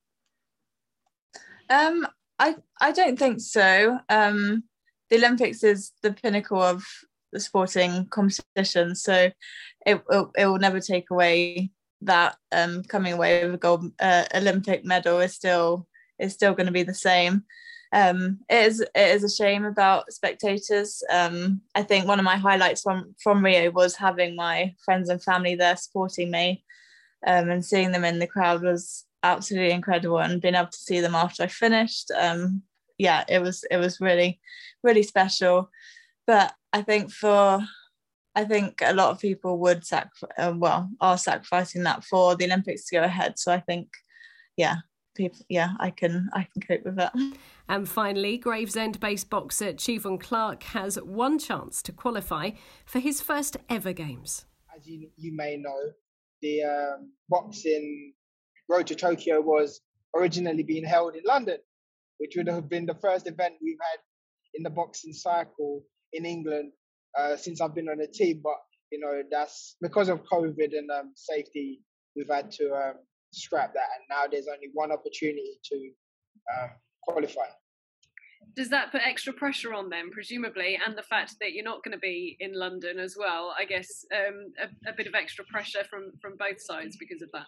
Um, 1.68 2.06
I 2.38 2.56
I 2.80 2.92
don't 2.92 3.18
think 3.18 3.40
so. 3.40 3.98
Um, 4.08 4.64
the 5.10 5.16
Olympics 5.16 5.64
is 5.64 5.92
the 6.02 6.12
pinnacle 6.12 6.62
of 6.62 6.84
the 7.32 7.40
sporting 7.40 8.06
competition, 8.06 8.94
so 8.94 9.30
it 9.84 10.02
it, 10.10 10.26
it 10.36 10.46
will 10.46 10.58
never 10.58 10.80
take 10.80 11.10
away 11.10 11.70
that. 12.02 12.36
Um, 12.52 12.82
coming 12.84 13.12
away 13.12 13.44
with 13.44 13.54
a 13.54 13.58
gold 13.58 13.92
uh, 14.00 14.24
Olympic 14.34 14.84
medal 14.84 15.20
is 15.20 15.34
still 15.34 15.86
is 16.18 16.32
still 16.32 16.54
going 16.54 16.66
to 16.66 16.72
be 16.72 16.82
the 16.82 16.94
same 16.94 17.44
um, 17.92 18.40
it 18.48 18.66
is 18.66 18.80
it 18.80 18.90
is 18.94 19.24
a 19.24 19.30
shame 19.30 19.64
about 19.64 20.12
spectators. 20.12 21.02
Um, 21.10 21.60
I 21.74 21.82
think 21.82 22.06
one 22.06 22.18
of 22.18 22.24
my 22.24 22.36
highlights 22.36 22.82
from 22.82 23.14
from 23.22 23.44
Rio 23.44 23.70
was 23.70 23.96
having 23.96 24.34
my 24.34 24.74
friends 24.84 25.08
and 25.08 25.22
family 25.22 25.54
there 25.54 25.76
supporting 25.76 26.30
me, 26.30 26.64
um, 27.26 27.50
and 27.50 27.64
seeing 27.64 27.92
them 27.92 28.04
in 28.04 28.18
the 28.18 28.26
crowd 28.26 28.62
was 28.62 29.04
absolutely 29.22 29.72
incredible. 29.72 30.18
And 30.18 30.42
being 30.42 30.54
able 30.54 30.68
to 30.68 30.76
see 30.76 31.00
them 31.00 31.14
after 31.14 31.44
I 31.44 31.46
finished, 31.46 32.10
um, 32.18 32.62
yeah, 32.98 33.24
it 33.28 33.40
was 33.40 33.64
it 33.70 33.76
was 33.76 34.00
really 34.00 34.40
really 34.82 35.02
special. 35.02 35.70
But 36.26 36.54
I 36.72 36.82
think 36.82 37.12
for 37.12 37.60
I 38.36 38.44
think 38.44 38.82
a 38.84 38.92
lot 38.92 39.10
of 39.10 39.18
people 39.18 39.58
would 39.60 39.84
sac 39.84 40.10
uh, 40.38 40.52
well 40.54 40.90
are 41.00 41.16
sacrificing 41.16 41.82
that 41.84 42.04
for 42.04 42.36
the 42.36 42.44
Olympics 42.44 42.84
to 42.86 42.96
go 42.96 43.02
ahead. 43.02 43.38
So 43.38 43.50
I 43.50 43.60
think, 43.60 43.88
yeah, 44.58 44.76
people, 45.16 45.40
yeah, 45.48 45.70
I 45.80 45.90
can 45.90 46.28
I 46.34 46.46
can 46.52 46.60
cope 46.60 46.84
with 46.84 46.96
that. 46.96 47.14
And 47.68 47.88
finally, 47.88 48.36
Gravesend-based 48.36 49.30
boxer 49.30 49.72
Cheavon 49.72 50.20
Clarke 50.20 50.62
has 50.64 50.96
one 50.96 51.38
chance 51.38 51.82
to 51.82 51.92
qualify 51.92 52.50
for 52.84 53.00
his 53.00 53.22
first 53.22 53.56
ever 53.70 53.94
games. 53.94 54.44
As 54.76 54.86
you, 54.86 55.08
you 55.16 55.34
may 55.34 55.56
know, 55.56 55.92
the 56.42 56.62
um, 56.62 57.12
boxing 57.30 58.12
Road 58.68 58.86
to 58.88 58.94
Tokyo 58.94 59.40
was 59.40 59.80
originally 60.14 60.62
being 60.62 60.84
held 60.84 61.16
in 61.16 61.22
London, 61.24 61.58
which 62.18 62.34
would 62.36 62.48
have 62.48 62.68
been 62.68 62.84
the 62.84 62.94
first 62.94 63.26
event 63.26 63.54
we've 63.62 63.78
had 63.80 63.98
in 64.54 64.62
the 64.62 64.70
boxing 64.70 65.14
cycle 65.14 65.82
in 66.12 66.26
England 66.26 66.72
uh, 67.18 67.36
since 67.36 67.60
I've 67.60 67.74
been 67.74 67.88
on 67.88 67.98
the 67.98 68.06
team. 68.06 68.40
But 68.42 68.56
you 68.90 69.00
know, 69.00 69.22
that's 69.30 69.76
because 69.80 70.08
of 70.08 70.22
COVID 70.24 70.76
and 70.76 70.90
um, 70.90 71.12
safety, 71.14 71.80
we've 72.14 72.28
had 72.28 72.50
to 72.52 72.72
um, 72.74 72.94
scrap 73.32 73.74
that, 73.74 73.88
and 73.98 74.04
now 74.10 74.26
there's 74.30 74.48
only 74.48 74.68
one 74.72 74.92
opportunity 74.92 75.58
to 75.64 75.90
um, 76.56 76.70
qualify. 77.02 77.46
Does 78.54 78.70
that 78.70 78.92
put 78.92 79.02
extra 79.04 79.32
pressure 79.32 79.74
on 79.74 79.90
them, 79.90 80.10
presumably, 80.12 80.78
and 80.84 80.96
the 80.96 81.02
fact 81.02 81.34
that 81.40 81.52
you're 81.52 81.64
not 81.64 81.82
going 81.82 81.92
to 81.92 81.98
be 81.98 82.36
in 82.40 82.54
London 82.54 82.98
as 82.98 83.16
well? 83.18 83.54
I 83.58 83.64
guess 83.64 84.04
um, 84.14 84.52
a, 84.58 84.90
a, 84.90 84.94
bit 84.94 85.06
of 85.06 85.14
extra 85.14 85.44
pressure 85.44 85.84
from 85.90 86.12
from 86.22 86.36
both 86.38 86.60
sides 86.60 86.96
because 86.96 87.22
of 87.22 87.30
that. 87.32 87.46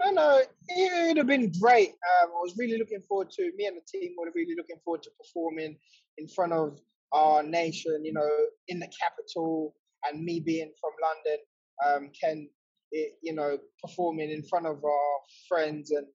No, 0.00 0.10
no, 0.10 0.42
it 0.68 1.08
would 1.08 1.16
have 1.16 1.26
been 1.26 1.50
great. 1.58 1.88
Um, 1.88 2.30
I 2.30 2.40
was 2.42 2.54
really 2.58 2.78
looking 2.78 3.00
forward 3.08 3.30
to 3.30 3.50
me 3.56 3.66
and 3.66 3.76
the 3.76 3.98
team 3.98 4.14
were 4.18 4.30
really 4.34 4.54
looking 4.56 4.76
forward 4.84 5.02
to 5.04 5.10
performing 5.18 5.76
in 6.18 6.28
front 6.28 6.52
of 6.52 6.78
our 7.14 7.42
nation. 7.42 8.04
You 8.04 8.12
know, 8.12 8.30
in 8.68 8.78
the 8.78 8.88
capital, 9.00 9.74
and 10.04 10.22
me 10.22 10.40
being 10.40 10.72
from 10.80 10.92
London, 11.02 11.38
um, 11.86 12.10
Ken, 12.20 12.48
it, 12.92 13.14
you 13.22 13.34
know, 13.34 13.58
performing 13.82 14.30
in 14.30 14.42
front 14.42 14.66
of 14.66 14.84
our 14.84 15.18
friends 15.48 15.90
and 15.90 16.06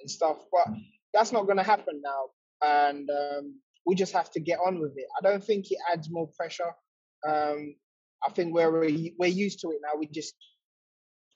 and 0.00 0.10
stuff. 0.10 0.38
But 0.50 0.74
that's 1.14 1.32
not 1.32 1.44
going 1.44 1.58
to 1.58 1.62
happen 1.62 2.02
now, 2.02 2.30
and 2.62 3.08
um, 3.10 3.54
we 3.86 3.94
just 3.94 4.12
have 4.12 4.30
to 4.32 4.40
get 4.40 4.58
on 4.66 4.80
with 4.80 4.92
it. 4.96 5.06
I 5.18 5.22
don't 5.22 5.44
think 5.44 5.70
it 5.70 5.78
adds 5.92 6.10
more 6.10 6.28
pressure. 6.36 6.72
Um, 7.26 7.76
I 8.26 8.30
think 8.32 8.52
we're 8.52 8.70
we're 9.18 9.26
used 9.26 9.60
to 9.60 9.70
it 9.70 9.78
now. 9.82 9.98
We 9.98 10.08
just 10.08 10.34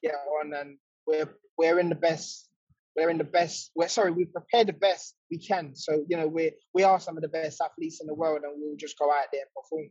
get 0.03 0.15
on 0.41 0.53
and 0.53 0.77
we're 1.07 1.29
we're 1.57 1.79
in 1.79 1.89
the 1.89 1.95
best 1.95 2.49
we're 2.95 3.09
in 3.09 3.17
the 3.17 3.23
best 3.23 3.71
we're 3.75 3.87
sorry 3.87 4.11
we 4.11 4.25
prepare 4.25 4.63
the 4.63 4.73
best 4.73 5.15
we 5.29 5.37
can 5.37 5.75
so 5.75 6.03
you 6.07 6.17
know 6.17 6.27
we 6.27 6.51
we 6.73 6.83
are 6.83 6.99
some 6.99 7.17
of 7.17 7.21
the 7.21 7.29
best 7.29 7.61
athletes 7.63 8.01
in 8.01 8.07
the 8.07 8.13
world 8.13 8.41
and 8.43 8.53
we'll 8.57 8.75
just 8.77 8.97
go 8.97 9.09
out 9.11 9.27
there 9.31 9.41
and 9.41 9.49
perform 9.55 9.89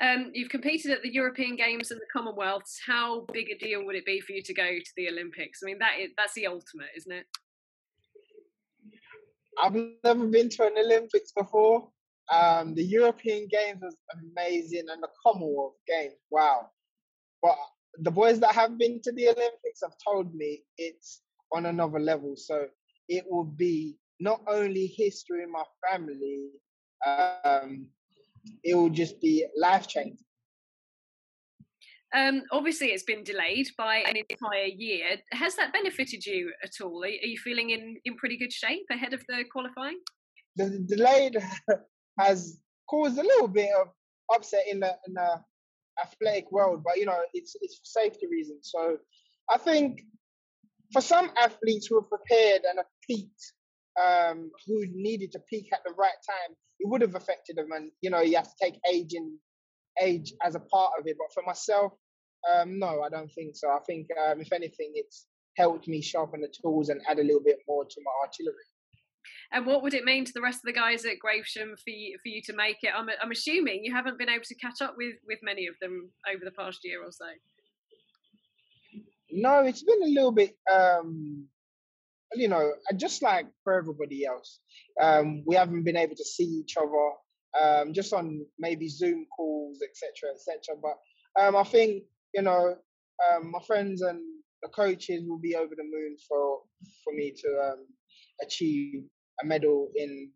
um, 0.00 0.30
you've 0.34 0.48
competed 0.48 0.90
at 0.90 1.02
the 1.02 1.12
European 1.12 1.54
Games 1.54 1.92
and 1.92 2.00
the 2.00 2.06
Commonwealths. 2.12 2.80
How 2.84 3.26
big 3.32 3.46
a 3.50 3.58
deal 3.58 3.84
would 3.84 3.94
it 3.94 4.04
be 4.04 4.20
for 4.20 4.32
you 4.32 4.42
to 4.42 4.52
go 4.52 4.64
to 4.64 4.92
the 4.96 5.08
Olympics? 5.08 5.60
I 5.62 5.66
mean, 5.66 5.78
that 5.78 6.00
is 6.00 6.10
that's 6.16 6.34
the 6.34 6.48
ultimate, 6.48 6.88
isn't 6.96 7.12
it? 7.12 7.26
I've 9.62 9.76
never 10.02 10.26
been 10.26 10.48
to 10.48 10.66
an 10.66 10.74
Olympics 10.78 11.30
before. 11.30 11.90
Um, 12.32 12.74
the 12.74 12.82
European 12.82 13.46
Games 13.48 13.80
was 13.82 13.96
amazing, 14.12 14.86
and 14.90 15.00
the 15.00 15.08
Commonwealth 15.22 15.76
Games, 15.86 16.14
wow. 16.30 16.70
But 17.40 17.56
the 17.98 18.10
boys 18.10 18.40
that 18.40 18.52
have 18.52 18.76
been 18.78 19.00
to 19.02 19.12
the 19.12 19.28
Olympics 19.28 19.80
have 19.82 19.94
told 20.04 20.34
me 20.34 20.62
it's 20.76 21.20
on 21.52 21.66
another 21.66 22.00
level. 22.00 22.34
So 22.36 22.66
it 23.08 23.24
will 23.28 23.44
be 23.44 23.96
not 24.20 24.40
only 24.46 24.86
history 24.86 25.42
in 25.42 25.50
my 25.50 25.64
family, 25.90 26.48
um, 27.06 27.86
it 28.62 28.74
will 28.74 28.90
just 28.90 29.20
be 29.20 29.46
life 29.56 29.86
changing. 29.86 30.18
Um, 32.14 32.42
obviously, 32.52 32.88
it's 32.88 33.02
been 33.02 33.24
delayed 33.24 33.66
by 33.76 33.96
an 33.96 34.14
entire 34.16 34.66
year. 34.66 35.16
Has 35.32 35.56
that 35.56 35.72
benefited 35.72 36.24
you 36.24 36.52
at 36.62 36.70
all? 36.80 37.02
Are, 37.02 37.08
you 37.08 37.36
feeling 37.38 37.70
in, 37.70 37.96
in 38.04 38.14
pretty 38.16 38.36
good 38.36 38.52
shape 38.52 38.86
ahead 38.90 39.12
of 39.12 39.22
the 39.28 39.44
qualifying? 39.50 39.98
The, 40.54 40.66
the 40.66 40.96
delayed 40.96 41.36
has 42.20 42.60
caused 42.88 43.18
a 43.18 43.22
little 43.22 43.48
bit 43.48 43.70
of 43.80 43.88
upset 44.32 44.62
in 44.70 44.78
the, 44.80 44.96
in 45.08 45.14
the 45.14 45.40
athletic 46.00 46.50
world, 46.52 46.82
but 46.84 46.98
you 46.98 47.06
know, 47.06 47.18
it's 47.34 47.56
it's 47.60 47.76
for 47.78 48.00
safety 48.00 48.26
reasons. 48.30 48.70
So 48.72 48.98
I 49.50 49.58
think 49.58 50.02
for 50.94 51.00
some 51.00 51.30
athletes 51.36 51.88
who 51.88 52.00
have 52.00 52.08
prepared 52.08 52.62
and 52.70 52.78
peaked, 53.06 53.52
um, 54.00 54.50
who 54.66 54.86
needed 54.92 55.32
to 55.32 55.40
peak 55.50 55.68
at 55.72 55.80
the 55.84 55.92
right 55.94 56.20
time, 56.26 56.56
it 56.78 56.88
would 56.88 57.00
have 57.00 57.16
affected 57.16 57.56
them. 57.56 57.72
And 57.72 57.90
you 58.00 58.10
know, 58.10 58.20
you 58.20 58.36
have 58.36 58.48
to 58.48 58.54
take 58.62 58.78
age 58.90 59.12
in 59.12 59.36
age 60.00 60.32
as 60.44 60.54
a 60.54 60.60
part 60.60 60.92
of 60.98 61.06
it. 61.06 61.16
But 61.18 61.34
for 61.34 61.42
myself, 61.44 61.92
um, 62.52 62.78
no, 62.78 63.02
I 63.02 63.08
don't 63.08 63.32
think 63.32 63.56
so. 63.56 63.70
I 63.70 63.80
think 63.86 64.06
um, 64.24 64.40
if 64.40 64.52
anything, 64.52 64.92
it's 64.94 65.26
helped 65.56 65.88
me 65.88 66.00
sharpen 66.00 66.40
the 66.40 66.52
tools 66.62 66.88
and 66.88 67.00
add 67.08 67.18
a 67.18 67.24
little 67.24 67.42
bit 67.44 67.58
more 67.68 67.84
to 67.84 68.00
my 68.04 68.12
artillery. 68.24 68.54
And 69.52 69.66
what 69.66 69.82
would 69.82 69.94
it 69.94 70.04
mean 70.04 70.24
to 70.24 70.32
the 70.32 70.42
rest 70.42 70.58
of 70.58 70.66
the 70.66 70.72
guys 70.72 71.04
at 71.04 71.14
Gravesham 71.24 71.78
for 71.78 71.90
you, 71.90 72.18
for 72.22 72.28
you 72.28 72.42
to 72.42 72.52
make 72.52 72.78
it? 72.82 72.90
I'm, 72.94 73.08
I'm 73.22 73.30
assuming 73.30 73.84
you 73.84 73.94
haven't 73.94 74.18
been 74.18 74.28
able 74.28 74.44
to 74.44 74.54
catch 74.56 74.80
up 74.82 74.94
with, 74.96 75.14
with 75.26 75.38
many 75.42 75.66
of 75.66 75.74
them 75.80 76.10
over 76.28 76.44
the 76.44 76.50
past 76.50 76.80
year 76.82 77.02
or 77.02 77.10
so. 77.10 77.26
No, 79.36 79.64
it's 79.64 79.82
been 79.82 80.02
a 80.02 80.06
little 80.06 80.30
bit, 80.30 80.56
um, 80.72 81.46
you 82.34 82.46
know, 82.46 82.72
just 82.96 83.20
like 83.20 83.46
for 83.64 83.72
everybody 83.72 84.24
else. 84.24 84.60
Um, 85.00 85.42
we 85.44 85.56
haven't 85.56 85.82
been 85.82 85.96
able 85.96 86.14
to 86.14 86.24
see 86.24 86.44
each 86.44 86.76
other 86.76 87.10
um, 87.60 87.92
just 87.92 88.12
on 88.12 88.46
maybe 88.58 88.88
Zoom 88.88 89.26
calls, 89.36 89.80
etc., 89.82 90.30
etc. 90.34 90.76
But 90.80 91.42
um, 91.42 91.56
I 91.56 91.64
think 91.64 92.04
you 92.32 92.42
know, 92.42 92.76
um, 93.32 93.50
my 93.50 93.60
friends 93.66 94.02
and 94.02 94.20
the 94.62 94.68
coaches 94.68 95.24
will 95.26 95.38
be 95.38 95.56
over 95.56 95.74
the 95.74 95.82
moon 95.84 96.16
for 96.28 96.60
for 97.02 97.12
me 97.12 97.32
to 97.32 97.72
um, 97.72 97.86
achieve 98.42 99.02
a 99.42 99.46
medal 99.46 99.90
in 99.96 100.30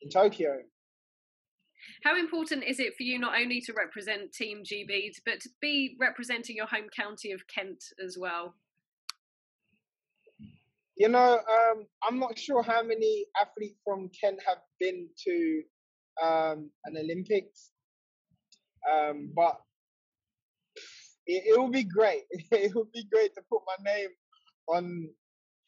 in 0.00 0.10
Tokyo. 0.10 0.60
How 2.04 2.18
important 2.18 2.64
is 2.64 2.80
it 2.80 2.94
for 2.96 3.04
you 3.04 3.18
not 3.18 3.40
only 3.40 3.60
to 3.60 3.72
represent 3.72 4.32
Team 4.32 4.62
GB, 4.64 5.12
but 5.24 5.40
to 5.40 5.48
be 5.60 5.96
representing 6.00 6.56
your 6.56 6.66
home 6.66 6.88
county 6.96 7.30
of 7.30 7.40
Kent 7.46 7.82
as 8.04 8.16
well? 8.18 8.54
You 10.96 11.08
know, 11.08 11.34
um, 11.38 11.86
I'm 12.02 12.18
not 12.18 12.36
sure 12.36 12.62
how 12.62 12.82
many 12.82 13.26
athletes 13.40 13.78
from 13.84 14.10
Kent 14.20 14.40
have 14.46 14.58
been 14.80 15.08
to 15.26 15.62
um, 16.22 16.70
an 16.84 16.96
Olympics, 16.98 17.70
um, 18.92 19.30
but 19.34 19.60
it, 21.26 21.44
it 21.46 21.60
would 21.60 21.72
be 21.72 21.84
great. 21.84 22.22
it 22.50 22.74
would 22.74 22.90
be 22.92 23.04
great 23.12 23.32
to 23.34 23.42
put 23.48 23.62
my 23.66 23.92
name 23.92 24.08
on 24.68 25.08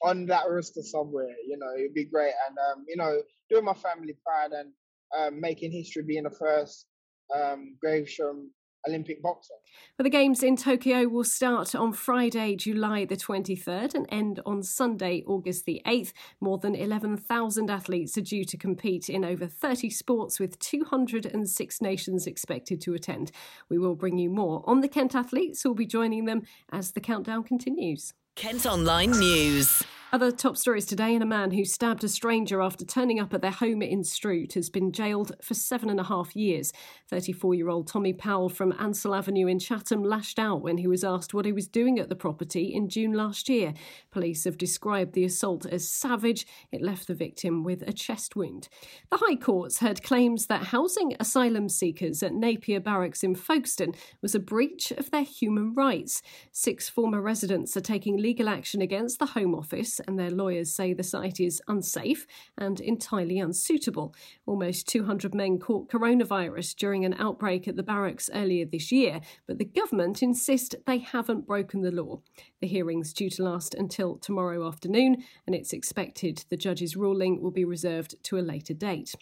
on 0.03 0.27
that 0.27 0.45
roster 0.49 0.83
somewhere. 0.83 1.35
You 1.47 1.59
know, 1.59 1.75
it'd 1.79 1.95
be 1.95 2.05
great, 2.05 2.35
and 2.49 2.59
um, 2.59 2.85
you 2.89 2.97
know, 2.97 3.23
doing 3.51 3.65
my 3.65 3.75
family 3.75 4.17
proud 4.27 4.53
and 4.53 4.73
um, 5.19 5.41
making 5.41 5.73
history, 5.73 6.03
being 6.03 6.25
the 6.25 6.31
first 6.31 6.87
um, 7.35 7.77
Gravesham 7.85 8.49
Olympic 8.87 9.23
boxer. 9.23 9.55
Well, 9.99 10.05
the 10.05 10.11
Games 10.11 10.43
in 10.43 10.57
Tokyo 10.57 11.09
will 11.09 11.25
start 11.25 11.75
on 11.75 11.93
Friday, 11.93 12.57
July 12.57 13.05
the 13.05 13.17
23rd 13.17 13.95
and 13.95 14.07
end 14.11 14.41
on 14.45 14.63
Sunday, 14.63 15.23
August 15.27 15.65
the 15.65 15.81
8th. 15.87 16.13
More 16.41 16.59
than 16.59 16.75
11,000 16.75 17.71
athletes 17.71 18.19
are 18.19 18.23
due 18.23 18.45
to 18.45 18.57
compete 18.57 19.09
in 19.09 19.25
over 19.25 19.47
30 19.47 19.91
sports 19.91 20.39
with 20.39 20.59
206 20.59 21.81
nations 21.81 22.27
expected 22.27 22.81
to 22.83 22.95
attend. 22.95 23.31
We 23.69 23.79
will 23.79 23.95
bring 23.95 24.19
you 24.19 24.31
more 24.31 24.63
on 24.67 24.81
the 24.81 24.89
Kent 24.89 25.15
athletes 25.15 25.63
who 25.63 25.71
will 25.71 25.77
be 25.77 25.87
joining 25.87 26.25
them 26.25 26.43
as 26.71 26.93
the 26.93 27.01
countdown 27.01 27.45
continues. 27.45 28.13
Kent 28.37 28.67
Online 28.67 29.13
News. 29.13 29.85
Other 30.15 30.31
top 30.31 30.57
stories 30.57 30.87
today, 30.87 31.13
and 31.15 31.25
a 31.25 31.27
man 31.27 31.51
who 31.51 31.65
stabbed 31.65 32.05
a 32.05 32.09
stranger 32.09 32.63
after 32.63 32.85
turning 32.85 33.19
up 33.19 33.35
at 33.35 33.43
their 33.43 33.51
home 33.51 33.83
in 33.83 34.05
Strood 34.05 34.53
has 34.53 34.71
been 34.71 34.93
jailed 34.93 35.33
for 35.43 35.55
seven 35.55 35.91
and 35.91 35.99
a 35.99 36.05
half 36.05 36.37
years. 36.37 36.73
34 37.11 37.55
year 37.55 37.69
old 37.69 37.89
Tommy 37.89 38.13
Powell 38.13 38.49
from 38.49 38.73
Ansell 38.79 39.13
Avenue 39.13 39.49
in 39.49 39.59
Chatham 39.59 40.05
lashed 40.05 40.39
out 40.39 40.63
when 40.63 40.79
he 40.79 40.87
was 40.87 41.03
asked 41.03 41.35
what 41.35 41.47
he 41.47 41.51
was 41.51 41.67
doing 41.67 41.99
at 41.99 42.11
the 42.11 42.15
property 42.15 42.73
in 42.73 42.89
June 42.89 43.13
last 43.13 43.49
year. 43.49 43.75
Police 44.13 44.45
have 44.45 44.57
described 44.57 45.15
the 45.15 45.25
assault 45.25 45.67
as 45.67 45.91
savage. 45.91 46.47
It 46.71 46.81
left 46.81 47.09
the 47.09 47.15
victim 47.15 47.65
with 47.65 47.83
a 47.83 47.93
chest 47.93 48.37
wound. 48.37 48.69
The 49.11 49.17
High 49.17 49.35
Court's 49.35 49.81
heard 49.81 50.05
claims 50.05 50.47
that 50.47 50.67
housing 50.67 51.17
asylum 51.19 51.69
seekers 51.69 52.23
at 52.23 52.35
Napier 52.35 52.79
Barracks 52.79 53.25
in 53.25 53.35
Folkestone 53.35 53.95
was 54.23 54.37
a 54.37 54.39
breach 54.39 54.93
of 54.93 55.11
their 55.11 55.25
human 55.25 55.75
rights. 55.75 56.23
Six 56.53 56.89
former 56.89 57.21
residents 57.21 57.77
are 57.77 57.81
taking 57.81 58.17
legal 58.17 58.49
action 58.49 58.81
against 58.81 59.19
the 59.19 59.27
Home 59.27 59.57
Office 59.57 60.01
and 60.07 60.19
their 60.19 60.31
lawyers 60.31 60.75
say 60.75 60.93
the 60.93 61.03
site 61.03 61.41
is 61.41 61.63
unsafe 61.69 62.27
and 62.57 62.81
entirely 62.81 63.39
unsuitable. 63.39 64.15
Almost 64.47 64.89
200 64.89 65.35
men 65.35 65.59
caught 65.59 65.91
coronavirus 65.91 66.77
during 66.77 67.05
an 67.05 67.15
outbreak 67.19 67.69
at 67.69 67.77
the 67.77 67.83
barracks 67.83 68.31
earlier 68.33 68.65
this 68.65 68.93
year, 68.93 69.21
but 69.47 69.59
the 69.59 69.65
government 69.65 70.23
insist 70.23 70.75
they 70.87 70.99
haven't 70.99 71.47
broken 71.47 71.83
the 71.83 71.91
law. 71.91 72.21
The 72.61 72.69
hearing's 72.69 73.13
due 73.13 73.31
to 73.31 73.45
last 73.45 73.75
until 73.75 74.17
tomorrow 74.17 74.67
afternoon, 74.67 75.25
and 75.47 75.55
it's 75.55 75.73
expected 75.73 76.45
the 76.49 76.57
judge's 76.57 76.97
ruling 76.97 77.41
will 77.41 77.51
be 77.51 77.65
reserved 77.65 78.23
to 78.25 78.39
a 78.39 78.41
later 78.41 78.75
date. 78.75 79.15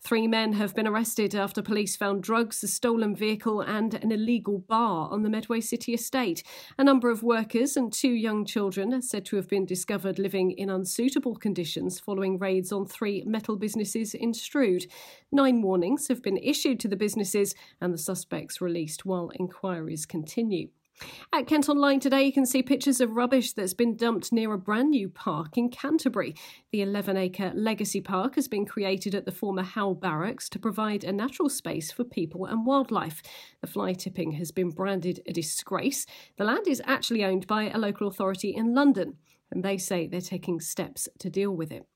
Three 0.00 0.26
men 0.26 0.54
have 0.54 0.74
been 0.74 0.86
arrested 0.86 1.34
after 1.34 1.62
police 1.62 1.96
found 1.96 2.22
drugs, 2.22 2.62
a 2.62 2.68
stolen 2.68 3.14
vehicle, 3.14 3.60
and 3.60 3.94
an 3.94 4.12
illegal 4.12 4.58
bar 4.58 5.10
on 5.10 5.22
the 5.22 5.28
Medway 5.28 5.60
City 5.60 5.94
estate. 5.94 6.42
A 6.78 6.84
number 6.84 7.10
of 7.10 7.22
workers 7.22 7.76
and 7.76 7.92
two 7.92 8.12
young 8.12 8.44
children 8.44 8.94
are 8.94 9.02
said 9.02 9.24
to 9.26 9.36
have 9.36 9.48
been 9.48 9.66
discovered 9.66 10.18
living 10.18 10.52
in 10.52 10.70
unsuitable 10.70 11.36
conditions 11.36 12.00
following 12.00 12.38
raids 12.38 12.72
on 12.72 12.86
three 12.86 13.22
metal 13.26 13.56
businesses 13.56 14.14
in 14.14 14.32
Strood. 14.32 14.86
Nine 15.32 15.62
warnings 15.62 16.08
have 16.08 16.22
been 16.22 16.38
issued 16.38 16.80
to 16.80 16.88
the 16.88 16.96
businesses, 16.96 17.54
and 17.80 17.92
the 17.92 17.98
suspects 17.98 18.60
released 18.60 19.04
while 19.04 19.30
inquiries 19.38 20.06
continue. 20.06 20.68
At 21.32 21.46
Kent 21.46 21.68
Online 21.68 22.00
today, 22.00 22.24
you 22.24 22.32
can 22.32 22.46
see 22.46 22.62
pictures 22.62 23.00
of 23.00 23.12
rubbish 23.12 23.52
that's 23.52 23.74
been 23.74 23.96
dumped 23.96 24.32
near 24.32 24.52
a 24.52 24.58
brand 24.58 24.90
new 24.90 25.08
park 25.08 25.58
in 25.58 25.68
Canterbury. 25.68 26.34
The 26.72 26.82
11 26.82 27.16
acre 27.16 27.52
Legacy 27.54 28.00
Park 28.00 28.34
has 28.36 28.48
been 28.48 28.64
created 28.64 29.14
at 29.14 29.24
the 29.24 29.32
former 29.32 29.62
Howe 29.62 29.94
Barracks 29.94 30.48
to 30.48 30.58
provide 30.58 31.04
a 31.04 31.12
natural 31.12 31.48
space 31.48 31.92
for 31.92 32.04
people 32.04 32.46
and 32.46 32.64
wildlife. 32.64 33.22
The 33.60 33.66
fly 33.66 33.92
tipping 33.92 34.32
has 34.32 34.50
been 34.50 34.70
branded 34.70 35.20
a 35.26 35.32
disgrace. 35.32 36.06
The 36.38 36.44
land 36.44 36.66
is 36.66 36.82
actually 36.86 37.24
owned 37.24 37.46
by 37.46 37.70
a 37.70 37.78
local 37.78 38.08
authority 38.08 38.54
in 38.54 38.74
London, 38.74 39.18
and 39.50 39.62
they 39.62 39.76
say 39.76 40.06
they're 40.06 40.20
taking 40.20 40.60
steps 40.60 41.08
to 41.18 41.30
deal 41.30 41.54
with 41.54 41.70
it. 41.70 41.86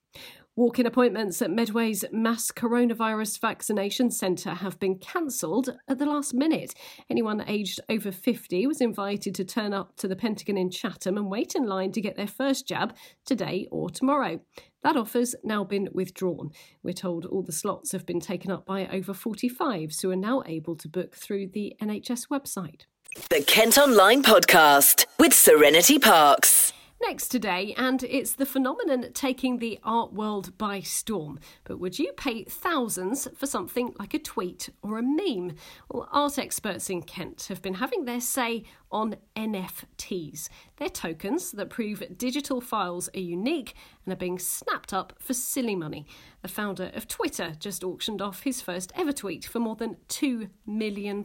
Walk 0.55 0.79
in 0.79 0.85
appointments 0.85 1.41
at 1.41 1.51
Medway's 1.51 2.05
mass 2.13 2.51
coronavirus 2.51 3.41
vaccination 3.41 4.11
centre 4.11 4.53
have 4.53 4.79
been 4.79 4.99
cancelled 4.99 5.71
at 5.89 5.99
the 5.99 6.05
last 6.05 6.35
minute. 6.35 6.75
Anyone 7.09 7.43
aged 7.49 7.81
over 7.89 8.13
50 8.13 8.67
was 8.67 8.83
invited 8.83 9.35
to 9.37 9.47
turn 9.47 9.73
up 9.73 9.97
to 9.97 10.07
the 10.07 10.15
Pentagon 10.15 10.59
in 10.59 10.69
Chatham 10.69 11.17
and 11.17 11.31
wait 11.31 11.55
in 11.55 11.65
line 11.65 11.91
to 11.93 12.03
get 12.03 12.19
their 12.19 12.27
first 12.27 12.69
jab 12.69 12.95
today 13.25 13.67
or 13.71 13.89
tomorrow. 13.89 14.41
That 14.83 14.95
offer's 14.95 15.35
now 15.43 15.65
been 15.65 15.89
withdrawn. 15.95 16.51
We're 16.83 16.93
told 16.93 17.25
all 17.25 17.43
the 17.43 17.51
slots 17.51 17.93
have 17.93 18.05
been 18.05 18.21
taken 18.21 18.51
up 18.51 18.67
by 18.67 18.87
over 18.89 19.15
45s 19.15 20.03
who 20.03 20.11
are 20.11 20.17
now 20.17 20.43
able 20.45 20.77
to 20.77 20.89
book 20.89 21.17
through 21.17 21.47
the 21.55 21.75
NHS 21.81 22.29
website. 22.29 22.83
The 23.31 23.43
Kent 23.47 23.79
Online 23.79 24.23
Podcast 24.23 25.07
with 25.19 25.33
Serenity 25.33 25.99
Parks. 25.99 26.62
Next 27.09 27.29
today, 27.29 27.75
and 27.77 28.05
it's 28.05 28.35
the 28.35 28.47
phenomenon 28.47 29.09
taking 29.13 29.59
the 29.59 29.81
art 29.83 30.13
world 30.13 30.57
by 30.57 30.81
storm. 30.81 31.41
But 31.65 31.81
would 31.81 31.99
you 31.99 32.13
pay 32.13 32.45
thousands 32.45 33.27
for 33.37 33.47
something 33.47 33.93
like 33.99 34.15
a 34.15 34.21
tweet 34.21 34.69
or 34.83 34.99
a 34.99 35.03
meme? 35.03 35.57
Well, 35.91 36.09
art 36.13 36.39
experts 36.39 36.89
in 36.89 37.03
Kent 37.03 37.47
have 37.49 37.61
been 37.61 37.75
having 37.75 38.05
their 38.05 38.21
say 38.21 38.63
on 38.93 39.17
NFTs. 39.35 40.49
They're 40.77 40.89
tokens 40.89 41.51
that 41.53 41.71
prove 41.71 42.05
digital 42.17 42.61
files 42.61 43.09
are 43.17 43.21
unique 43.21 43.75
and 44.05 44.13
are 44.13 44.17
being 44.17 44.39
snapped 44.39 44.93
up 44.95 45.15
for 45.19 45.35
silly 45.35 45.75
money. 45.75 46.07
The 46.43 46.49
founder 46.49 46.93
of 46.95 47.09
Twitter 47.09 47.55
just 47.59 47.83
auctioned 47.83 48.23
off 48.23 48.45
his 48.45 48.61
first 48.61 48.93
ever 48.95 49.13
tweet 49.13 49.45
for 49.45 49.59
more 49.59 49.77
than 49.77 49.97
£2 50.09 50.51
million. 50.67 51.25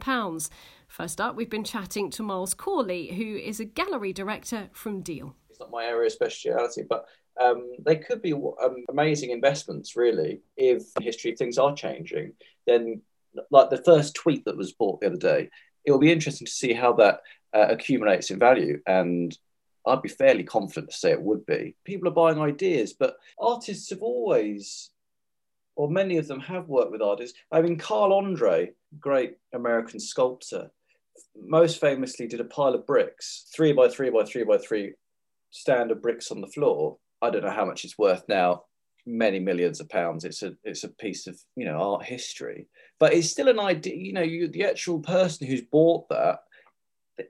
First 0.88 1.22
up, 1.22 1.36
we've 1.36 1.52
been 1.52 1.64
chatting 1.64 2.10
to 2.12 2.24
Miles 2.24 2.56
Corley, 2.56 3.14
who 3.14 3.38
is 3.38 3.60
a 3.60 3.66
gallery 3.66 4.12
director 4.12 4.70
from 4.74 5.02
Deal 5.02 5.36
it's 5.58 5.62
not 5.62 5.72
my 5.72 5.86
area 5.86 6.06
of 6.06 6.12
speciality, 6.12 6.84
but 6.88 7.06
um, 7.42 7.72
they 7.84 7.96
could 7.96 8.22
be 8.22 8.34
um, 8.34 8.84
amazing 8.90 9.32
investments, 9.32 9.96
really, 9.96 10.42
if 10.56 10.84
history 11.02 11.32
of 11.32 11.38
things 11.38 11.58
are 11.58 11.76
changing. 11.76 12.34
Then, 12.66 13.02
like 13.50 13.70
the 13.70 13.84
first 13.84 14.16
tweet 14.16 14.46
that 14.46 14.58
was 14.58 14.74
bought 14.74 15.02
the 15.02 15.08
other 15.08 15.18
day, 15.18 15.50
it 15.84 15.92
will 15.92 16.00
be 16.00 16.12
interesting 16.12 16.46
to 16.46 16.52
see 16.52 16.74
how 16.74 16.94
that 16.94 17.22
uh, 17.54 17.68
accumulates 17.70 18.30
in 18.30 18.40
value. 18.40 18.82
And 18.86 19.36
I'd 19.86 20.02
be 20.02 20.10
fairly 20.10 20.44
confident 20.44 20.92
to 20.92 20.98
say 20.98 21.12
it 21.12 21.22
would 21.22 21.46
be. 21.46 21.76
People 21.84 22.08
are 22.08 22.12
buying 22.12 22.40
ideas, 22.40 22.94
but 22.94 23.18
artists 23.40 23.90
have 23.90 24.02
always, 24.02 24.92
or 25.76 25.90
many 25.90 26.18
of 26.18 26.28
them 26.28 26.42
have 26.42 26.68
worked 26.68 26.92
with 26.92 27.02
artists. 27.02 27.38
I 27.52 27.62
mean, 27.62 27.78
Carl 27.78 28.14
Andre, 28.14 28.72
great 29.00 29.38
American 29.54 30.00
sculptor, 30.00 30.72
most 31.36 31.80
famously 31.80 32.28
did 32.28 32.42
a 32.42 32.46
pile 32.46 32.76
of 32.76 32.86
bricks, 32.86 33.48
three 33.56 33.74
by 33.74 33.88
three 33.90 34.10
by 34.10 34.24
three 34.24 34.44
by 34.44 34.58
three 34.58 34.94
stand 35.50 35.92
of 35.92 36.02
bricks 36.02 36.32
on 36.32 36.42
the 36.42 36.48
floor. 36.48 36.98
I 37.22 37.30
don't 37.30 37.44
know 37.44 37.52
how 37.52 37.66
much 37.66 37.84
it's 37.84 37.98
worth 37.98 38.24
now, 38.28 38.64
many 39.06 39.40
millions 39.40 39.80
of 39.80 39.90
pounds. 39.90 40.24
It's 40.24 40.44
a 40.44 40.54
it's 40.64 40.84
a 40.84 40.90
piece 40.90 41.28
of 41.28 41.40
you 41.56 41.66
know 41.66 41.78
art 41.78 42.06
history, 42.06 42.68
but 43.00 43.14
it's 43.14 43.30
still 43.30 43.48
an 43.48 43.60
idea. 43.60 43.96
You 43.96 44.14
know, 44.14 44.22
you 44.22 44.48
the 44.48 44.66
actual 44.66 45.00
person 45.00 45.48
who's 45.48 45.62
bought 45.62 46.08
that. 46.10 46.40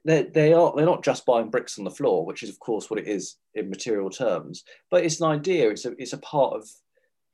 They, 0.04 0.24
they 0.24 0.52
are 0.52 0.74
they're 0.76 0.86
not 0.86 1.04
just 1.04 1.26
buying 1.26 1.50
bricks 1.50 1.78
on 1.78 1.86
the 1.86 1.92
floor, 1.92 2.26
which 2.26 2.44
is 2.44 2.50
of 2.50 2.60
course 2.60 2.90
what 2.90 3.00
it 3.00 3.08
is 3.08 3.38
in 3.54 3.70
material 3.70 4.10
terms, 4.10 4.66
but 4.92 5.06
it's 5.06 5.22
an 5.22 5.28
idea. 5.28 5.70
It's 5.70 5.86
a 5.86 5.94
it's 5.98 6.14
a 6.14 6.18
part 6.18 6.56
of 6.56 6.68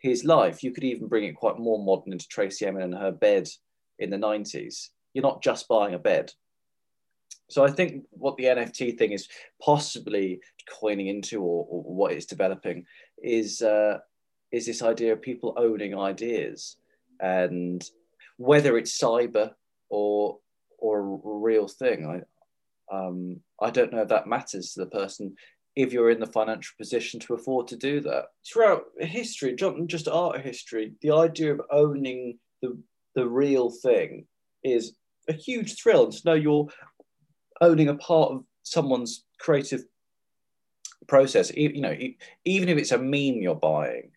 his 0.03 0.23
life. 0.23 0.61
You 0.61 0.71
could 0.71 0.83
even 0.83 1.07
bring 1.07 1.23
it 1.23 1.35
quite 1.35 1.57
more 1.57 1.83
modern 1.83 2.13
into 2.13 2.27
Tracey 2.27 2.67
Emin 2.67 2.83
and 2.83 2.93
her 2.93 3.11
bed 3.11 3.47
in 3.97 4.09
the 4.09 4.17
90s. 4.17 4.89
You're 5.13 5.23
not 5.23 5.41
just 5.41 5.67
buying 5.67 5.93
a 5.93 5.99
bed. 5.99 6.31
So 7.49 7.63
I 7.63 7.71
think 7.71 8.03
what 8.11 8.37
the 8.37 8.45
NFT 8.45 8.97
thing 8.97 9.11
is 9.11 9.27
possibly 9.61 10.39
coining 10.69 11.07
into, 11.07 11.41
or, 11.41 11.67
or 11.69 11.83
what 11.83 12.11
it's 12.13 12.25
developing, 12.25 12.85
is 13.21 13.61
uh, 13.61 13.99
is 14.51 14.65
this 14.65 14.81
idea 14.81 15.13
of 15.13 15.21
people 15.21 15.53
owning 15.57 15.97
ideas, 15.97 16.77
and 17.19 17.83
whether 18.37 18.77
it's 18.77 18.99
cyber 18.99 19.51
or 19.89 20.39
or 20.77 20.99
a 20.99 21.19
real 21.23 21.67
thing. 21.67 22.05
I 22.05 22.95
um, 22.95 23.39
I 23.61 23.69
don't 23.69 23.91
know 23.93 24.01
if 24.01 24.09
that 24.09 24.27
matters 24.27 24.73
to 24.73 24.81
the 24.81 24.87
person 24.87 25.35
if 25.75 25.91
you're 25.91 26.11
in 26.11 26.19
the 26.19 26.27
financial 26.27 26.75
position 26.77 27.19
to 27.19 27.33
afford 27.33 27.67
to 27.67 27.75
do 27.75 27.99
that. 28.01 28.25
Throughout 28.45 28.83
history, 28.99 29.55
just 29.87 30.07
art 30.07 30.41
history, 30.41 30.93
the 31.01 31.11
idea 31.11 31.53
of 31.53 31.61
owning 31.71 32.37
the 32.61 32.77
the 33.15 33.27
real 33.27 33.69
thing 33.69 34.25
is 34.63 34.95
a 35.29 35.33
huge 35.33 35.81
thrill 35.81 36.05
and 36.05 36.13
to 36.13 36.21
know 36.25 36.33
you're 36.33 36.67
owning 37.61 37.89
a 37.89 37.95
part 37.95 38.31
of 38.31 38.43
someone's 38.63 39.25
creative 39.39 39.83
process 41.07 41.51
you 41.55 41.81
know 41.81 41.95
even 42.45 42.69
if 42.69 42.77
it's 42.77 42.93
a 42.93 42.97
meme 42.97 43.41
you're 43.41 43.55
buying 43.55 44.09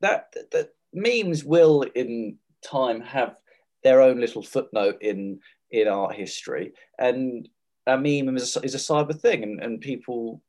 that 0.00 0.32
that 0.52 0.74
memes 0.92 1.44
will 1.44 1.82
in 1.82 2.36
time 2.62 3.00
have 3.00 3.36
their 3.82 4.00
own 4.00 4.20
little 4.20 4.42
footnote 4.42 4.98
in 5.00 5.40
in 5.70 5.88
art 5.88 6.14
history. 6.14 6.72
And 6.98 7.48
a 7.86 7.96
meme 7.96 8.36
is 8.36 8.56
a, 8.56 8.60
is 8.60 8.74
a 8.74 8.78
cyber 8.78 9.18
thing 9.18 9.42
and, 9.42 9.62
and 9.62 9.80
people 9.80 10.40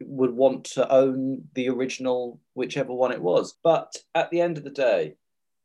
would 0.00 0.32
want 0.32 0.64
to 0.64 0.90
own 0.90 1.44
the 1.54 1.68
original 1.68 2.40
whichever 2.54 2.92
one 2.92 3.12
it 3.12 3.20
was. 3.20 3.58
But 3.62 3.96
at 4.14 4.30
the 4.30 4.40
end 4.40 4.58
of 4.58 4.64
the 4.64 4.70
day 4.70 5.14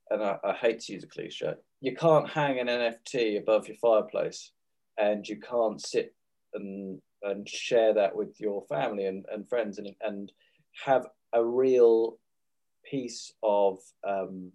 and 0.10 0.22
I, 0.22 0.38
I 0.44 0.54
hate 0.54 0.82
to 0.82 0.94
use 0.94 1.04
a 1.04 1.08
cliche 1.08 1.54
you 1.80 1.96
can't 1.96 2.30
hang 2.30 2.60
an 2.60 2.68
nft 2.68 3.40
above 3.40 3.68
your 3.68 3.78
fireplace 3.78 4.52
and 4.98 5.28
you 5.28 5.38
can't 5.40 5.82
sit 5.82 6.14
and 6.54 7.02
and 7.24 7.48
share 7.48 7.94
that 7.94 8.16
with 8.16 8.40
your 8.40 8.64
family 8.68 9.06
and, 9.06 9.26
and 9.32 9.48
friends 9.48 9.78
and, 9.78 9.90
and 10.02 10.32
have 10.86 11.06
a 11.34 11.44
real 11.44 12.18
piece 12.84 13.32
of 13.44 13.78
um, 14.08 14.52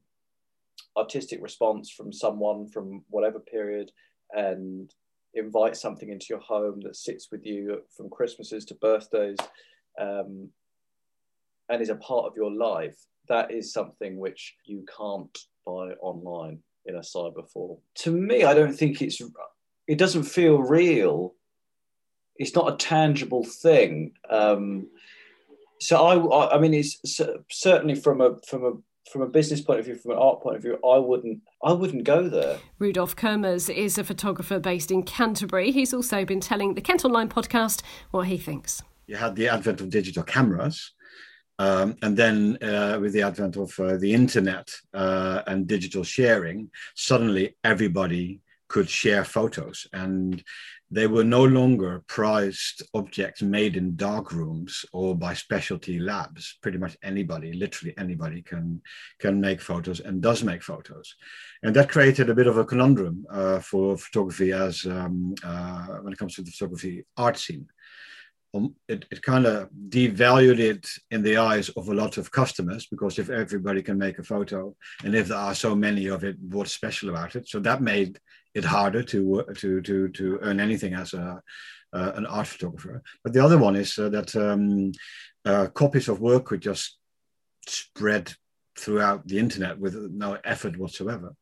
artistic 0.96 1.40
response 1.42 1.90
from 1.90 2.12
someone 2.12 2.68
from 2.68 3.04
whatever 3.08 3.38
period 3.38 3.92
and 4.32 4.92
invite 5.34 5.76
something 5.76 6.08
into 6.08 6.26
your 6.30 6.40
home 6.40 6.80
that 6.82 6.96
sits 6.96 7.28
with 7.30 7.44
you 7.44 7.82
from 7.96 8.08
Christmases 8.08 8.64
to 8.64 8.74
birthdays 8.74 9.38
um, 10.00 10.48
and 11.68 11.82
is 11.82 11.90
a 11.90 11.96
part 11.96 12.26
of 12.26 12.36
your 12.36 12.50
life, 12.50 12.96
that 13.28 13.50
is 13.50 13.72
something 13.72 14.18
which 14.18 14.56
you 14.64 14.84
can't 14.96 15.38
buy 15.64 15.90
online 16.00 16.58
in 16.86 16.96
a 16.96 17.00
cyber 17.00 17.48
form. 17.50 17.78
To 17.96 18.12
me, 18.12 18.44
I 18.44 18.54
don't 18.54 18.72
think 18.72 19.02
it's 19.02 19.20
it 19.86 19.98
doesn't 19.98 20.24
feel 20.24 20.58
real. 20.58 21.34
It's 22.36 22.54
not 22.54 22.72
a 22.72 22.76
tangible 22.76 23.44
thing. 23.44 24.12
Um, 24.28 24.88
so 25.80 25.96
I, 25.96 26.56
I 26.56 26.58
mean, 26.58 26.74
it's 26.74 26.98
certainly 27.50 27.94
from 27.94 28.20
a 28.20 28.36
from 28.46 28.64
a 28.64 28.72
from 29.10 29.22
a 29.22 29.26
business 29.26 29.60
point 29.60 29.78
of 29.78 29.86
view, 29.86 29.94
from 29.94 30.12
an 30.12 30.18
art 30.18 30.42
point 30.42 30.56
of 30.56 30.62
view, 30.62 30.78
I 30.84 30.98
wouldn't 30.98 31.40
I 31.62 31.72
wouldn't 31.72 32.04
go 32.04 32.28
there. 32.28 32.58
Rudolf 32.78 33.14
Kermers 33.16 33.68
is 33.68 33.98
a 33.98 34.04
photographer 34.04 34.58
based 34.58 34.90
in 34.90 35.02
Canterbury. 35.02 35.70
He's 35.70 35.94
also 35.94 36.24
been 36.24 36.40
telling 36.40 36.74
the 36.74 36.80
Kent 36.80 37.04
Online 37.04 37.28
podcast 37.28 37.82
what 38.10 38.26
he 38.26 38.36
thinks. 38.36 38.82
You 39.06 39.16
had 39.16 39.36
the 39.36 39.48
advent 39.48 39.80
of 39.80 39.90
digital 39.90 40.24
cameras, 40.24 40.92
um, 41.58 41.96
and 42.02 42.16
then 42.16 42.58
uh, 42.62 42.98
with 43.00 43.12
the 43.12 43.22
advent 43.22 43.56
of 43.56 43.78
uh, 43.78 43.96
the 43.96 44.12
internet 44.12 44.70
uh, 44.92 45.42
and 45.46 45.66
digital 45.66 46.02
sharing, 46.02 46.70
suddenly 46.94 47.56
everybody 47.62 48.40
could 48.68 48.88
share 48.88 49.24
photos 49.24 49.86
and 49.92 50.42
they 50.90 51.06
were 51.06 51.24
no 51.24 51.44
longer 51.44 52.04
prized 52.06 52.82
objects 52.94 53.42
made 53.42 53.76
in 53.76 53.96
dark 53.96 54.32
rooms 54.32 54.84
or 54.92 55.16
by 55.16 55.34
specialty 55.34 55.98
labs. 55.98 56.58
Pretty 56.62 56.78
much 56.78 56.96
anybody 57.02 57.52
literally 57.52 57.92
anybody 57.98 58.42
can 58.42 58.80
can 59.18 59.40
make 59.40 59.60
photos 59.60 60.00
and 60.00 60.22
does 60.22 60.44
make 60.44 60.62
photos. 60.62 61.16
And 61.62 61.74
that 61.74 61.88
created 61.88 62.30
a 62.30 62.34
bit 62.34 62.46
of 62.46 62.56
a 62.56 62.64
conundrum 62.64 63.26
uh, 63.30 63.58
for 63.58 63.96
photography 63.98 64.52
as 64.52 64.86
um, 64.86 65.34
uh, 65.42 65.86
when 66.02 66.12
it 66.12 66.18
comes 66.18 66.36
to 66.36 66.42
the 66.42 66.50
photography 66.52 67.04
art 67.16 67.36
scene. 67.36 67.66
Um, 68.54 68.76
it, 68.88 69.04
it 69.10 69.22
kind 69.22 69.44
of 69.44 69.68
devalued 69.88 70.60
it 70.60 70.88
in 71.10 71.22
the 71.22 71.36
eyes 71.36 71.68
of 71.70 71.88
a 71.88 71.94
lot 71.94 72.16
of 72.16 72.30
customers 72.30 72.86
because 72.86 73.18
if 73.18 73.28
everybody 73.28 73.82
can 73.82 73.98
make 73.98 74.18
a 74.18 74.22
photo 74.22 74.74
and 75.04 75.14
if 75.14 75.28
there 75.28 75.36
are 75.36 75.54
so 75.54 75.74
many 75.74 76.06
of 76.06 76.22
it 76.22 76.36
what's 76.40 76.72
special 76.72 77.10
about 77.10 77.34
it? 77.34 77.48
So 77.48 77.58
that 77.60 77.82
made 77.82 78.20
it 78.56 78.64
harder 78.64 79.02
to 79.02 79.44
to 79.58 79.80
to 79.82 80.08
to 80.08 80.38
earn 80.40 80.60
anything 80.60 80.94
as 80.94 81.12
a 81.12 81.42
uh, 81.92 82.12
an 82.16 82.26
art 82.26 82.46
photographer. 82.46 83.02
But 83.22 83.32
the 83.32 83.44
other 83.44 83.58
one 83.58 83.76
is 83.76 83.98
uh, 83.98 84.08
that 84.08 84.34
um, 84.34 84.92
uh, 85.44 85.66
copies 85.68 86.08
of 86.08 86.20
work 86.20 86.46
could 86.46 86.62
just 86.62 86.98
spread 87.66 88.34
throughout 88.78 89.26
the 89.26 89.38
internet 89.38 89.78
with 89.78 89.94
no 89.94 90.38
effort 90.44 90.76
whatsoever. 90.78 91.34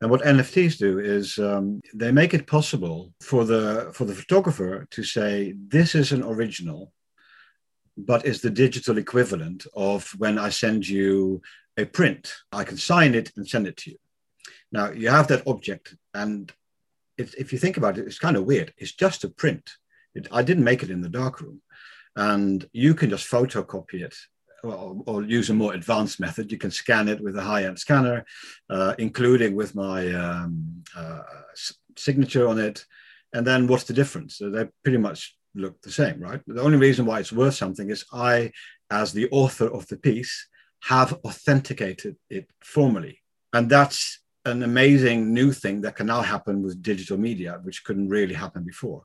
And 0.00 0.10
what 0.10 0.22
NFTs 0.22 0.78
do 0.78 0.98
is 0.98 1.38
um, 1.38 1.80
they 1.94 2.10
make 2.10 2.34
it 2.34 2.46
possible 2.46 3.12
for 3.22 3.44
the 3.44 3.92
for 3.94 4.04
the 4.04 4.14
photographer 4.14 4.86
to 4.90 5.02
say 5.04 5.54
this 5.68 5.94
is 5.94 6.10
an 6.10 6.24
original, 6.24 6.92
but 7.96 8.26
is 8.26 8.40
the 8.40 8.50
digital 8.50 8.98
equivalent 8.98 9.66
of 9.74 10.10
when 10.18 10.38
I 10.38 10.48
send 10.48 10.88
you 10.88 11.40
a 11.76 11.84
print. 11.84 12.34
I 12.50 12.64
can 12.64 12.76
sign 12.76 13.14
it 13.14 13.30
and 13.36 13.48
send 13.48 13.66
it 13.68 13.76
to 13.78 13.90
you. 13.92 13.98
Now 14.72 14.90
you 14.90 15.08
have 15.10 15.28
that 15.28 15.46
object, 15.46 15.94
and 16.14 16.50
if 17.18 17.52
you 17.52 17.58
think 17.58 17.76
about 17.76 17.98
it, 17.98 18.06
it's 18.06 18.18
kind 18.18 18.36
of 18.36 18.44
weird. 18.44 18.72
It's 18.78 18.92
just 18.92 19.24
a 19.24 19.28
print. 19.28 19.70
It, 20.14 20.26
I 20.32 20.42
didn't 20.42 20.64
make 20.64 20.82
it 20.82 20.90
in 20.90 21.02
the 21.02 21.08
darkroom, 21.08 21.62
and 22.16 22.68
you 22.72 22.94
can 22.94 23.10
just 23.10 23.30
photocopy 23.30 24.02
it 24.02 24.16
or, 24.62 25.02
or, 25.06 25.22
use 25.22 25.50
a 25.50 25.54
more 25.54 25.74
advanced 25.74 26.20
method. 26.20 26.52
You 26.52 26.58
can 26.58 26.70
scan 26.70 27.08
it 27.08 27.20
with 27.20 27.36
a 27.36 27.42
high-end 27.42 27.78
scanner, 27.78 28.24
uh, 28.70 28.94
including 28.98 29.56
with 29.56 29.74
my 29.74 30.12
um, 30.12 30.84
uh, 30.96 31.22
signature 31.96 32.46
on 32.46 32.58
it. 32.58 32.84
And 33.32 33.46
then 33.46 33.66
what's 33.66 33.84
the 33.84 33.92
difference? 33.92 34.38
So 34.38 34.50
they 34.50 34.68
pretty 34.84 34.98
much 34.98 35.36
look 35.54 35.80
the 35.82 35.90
same, 35.90 36.20
right? 36.20 36.40
The 36.46 36.62
only 36.62 36.78
reason 36.78 37.06
why 37.06 37.20
it's 37.20 37.32
worth 37.32 37.54
something 37.54 37.90
is 37.90 38.04
I, 38.12 38.52
as 38.90 39.12
the 39.12 39.28
author 39.30 39.66
of 39.66 39.86
the 39.88 39.96
piece, 39.96 40.46
have 40.84 41.12
authenticated 41.24 42.16
it 42.30 42.48
formally. 42.60 43.18
And 43.52 43.68
that's 43.68 44.20
an 44.44 44.62
amazing 44.62 45.32
new 45.32 45.52
thing 45.52 45.80
that 45.82 45.96
can 45.96 46.06
now 46.06 46.22
happen 46.22 46.62
with 46.62 46.82
digital 46.82 47.16
media, 47.16 47.60
which 47.62 47.84
couldn't 47.84 48.08
really 48.08 48.34
happen 48.34 48.64
before. 48.64 49.04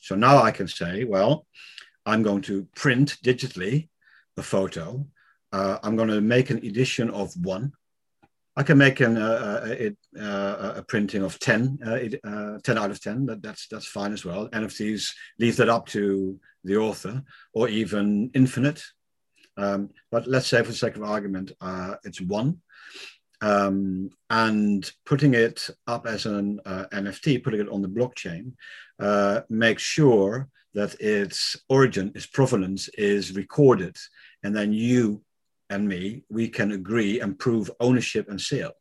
So 0.00 0.14
now 0.14 0.42
I 0.42 0.50
can 0.50 0.66
say, 0.66 1.04
well, 1.04 1.46
I'm 2.06 2.22
going 2.22 2.42
to 2.42 2.66
print 2.74 3.16
digitally 3.22 3.88
a 4.36 4.42
photo. 4.42 5.06
Uh, 5.52 5.78
I'm 5.82 5.96
going 5.96 6.08
to 6.08 6.20
make 6.20 6.50
an 6.50 6.58
edition 6.58 7.10
of 7.10 7.32
one. 7.42 7.72
I 8.56 8.62
can 8.64 8.78
make 8.78 9.00
an, 9.00 9.16
uh, 9.16 9.66
a, 9.66 9.96
uh, 10.18 10.22
uh, 10.22 10.72
a, 10.78 10.82
printing 10.82 11.22
of 11.22 11.38
10, 11.38 11.78
uh, 11.86 12.28
uh, 12.28 12.58
10 12.64 12.78
out 12.78 12.90
of 12.90 13.00
10. 13.00 13.26
That, 13.26 13.42
that's, 13.42 13.68
that's 13.68 13.86
fine 13.86 14.12
as 14.12 14.24
well. 14.24 14.48
NFTs 14.48 15.12
leave 15.38 15.56
that 15.58 15.68
up 15.68 15.86
to 15.88 16.40
the 16.64 16.76
author 16.76 17.22
or 17.52 17.68
even 17.68 18.30
infinite. 18.34 18.82
Um, 19.56 19.90
but 20.10 20.26
let's 20.26 20.48
say 20.48 20.60
for 20.62 20.72
the 20.72 20.76
sake 20.76 20.96
of 20.96 21.02
argument, 21.04 21.52
it's 22.04 22.20
one 22.20 22.60
um, 23.40 24.10
and 24.30 24.90
putting 25.06 25.34
it 25.34 25.68
up 25.86 26.06
as 26.06 26.26
an 26.26 26.60
uh, 26.64 26.86
NFT, 26.92 27.42
putting 27.42 27.60
it 27.60 27.68
on 27.68 27.82
the 27.82 27.88
blockchain, 27.88 28.52
uh, 28.98 29.42
makes 29.48 29.82
sure 29.82 30.48
that 30.74 31.00
its 31.00 31.56
origin, 31.68 32.12
its 32.14 32.26
provenance 32.26 32.88
is 32.90 33.34
recorded. 33.34 33.96
And 34.42 34.54
then 34.54 34.72
you 34.72 35.22
and 35.70 35.86
me, 35.86 36.24
we 36.28 36.48
can 36.48 36.72
agree 36.72 37.20
and 37.20 37.38
prove 37.38 37.70
ownership 37.80 38.28
and 38.28 38.40
sale. 38.40 38.72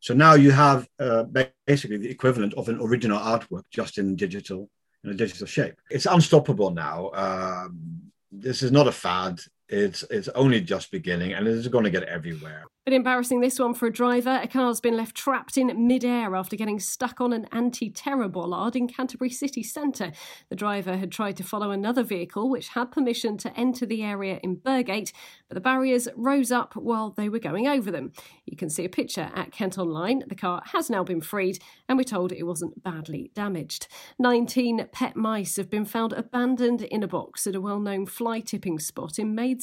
So 0.00 0.14
now 0.14 0.34
you 0.34 0.50
have 0.50 0.88
uh, 0.98 1.24
basically 1.66 1.98
the 1.98 2.10
equivalent 2.10 2.54
of 2.54 2.68
an 2.68 2.80
original 2.80 3.20
artwork 3.20 3.62
just 3.70 3.98
in 3.98 4.16
digital, 4.16 4.68
in 5.04 5.10
a 5.10 5.14
digital 5.14 5.46
shape. 5.46 5.74
It's 5.90 6.06
unstoppable 6.06 6.70
now. 6.70 7.10
Um, 7.14 8.02
this 8.32 8.62
is 8.62 8.72
not 8.72 8.88
a 8.88 8.92
fad. 8.92 9.40
It's 9.68 10.02
it's 10.10 10.28
only 10.28 10.60
just 10.60 10.90
beginning, 10.90 11.32
and 11.32 11.46
it's 11.46 11.68
going 11.68 11.84
to 11.84 11.90
get 11.90 12.04
everywhere. 12.04 12.64
Bit 12.84 12.94
embarrassing 12.94 13.40
this 13.40 13.60
one 13.60 13.74
for 13.74 13.86
a 13.86 13.92
driver. 13.92 14.40
A 14.42 14.48
car's 14.48 14.80
been 14.80 14.96
left 14.96 15.14
trapped 15.14 15.56
in 15.56 15.86
mid-air 15.86 16.34
after 16.34 16.56
getting 16.56 16.80
stuck 16.80 17.20
on 17.20 17.32
an 17.32 17.46
anti-terror 17.52 18.26
bollard 18.26 18.74
in 18.74 18.88
Canterbury 18.88 19.30
city 19.30 19.62
centre. 19.62 20.10
The 20.50 20.56
driver 20.56 20.96
had 20.96 21.12
tried 21.12 21.36
to 21.36 21.44
follow 21.44 21.70
another 21.70 22.02
vehicle 22.02 22.50
which 22.50 22.70
had 22.70 22.90
permission 22.90 23.38
to 23.38 23.56
enter 23.56 23.86
the 23.86 24.02
area 24.02 24.40
in 24.42 24.56
Burgate, 24.56 25.12
but 25.48 25.54
the 25.54 25.60
barriers 25.60 26.08
rose 26.16 26.50
up 26.50 26.74
while 26.74 27.10
they 27.10 27.28
were 27.28 27.38
going 27.38 27.68
over 27.68 27.92
them. 27.92 28.10
You 28.46 28.56
can 28.56 28.68
see 28.68 28.84
a 28.84 28.88
picture 28.88 29.30
at 29.32 29.52
Kent 29.52 29.78
Online. 29.78 30.24
The 30.26 30.34
car 30.34 30.60
has 30.72 30.90
now 30.90 31.04
been 31.04 31.20
freed 31.20 31.62
and 31.88 31.96
we're 31.96 32.02
told 32.02 32.32
it 32.32 32.42
wasn't 32.42 32.82
badly 32.82 33.30
damaged. 33.36 33.86
19 34.18 34.88
pet 34.90 35.14
mice 35.14 35.54
have 35.54 35.70
been 35.70 35.84
found 35.84 36.14
abandoned 36.14 36.82
in 36.82 37.04
a 37.04 37.08
box 37.08 37.46
at 37.46 37.54
a 37.54 37.60
well-known 37.60 38.06
fly 38.06 38.40
tipping 38.40 38.80
spot 38.80 39.20
in 39.20 39.36
Maidstone. 39.36 39.61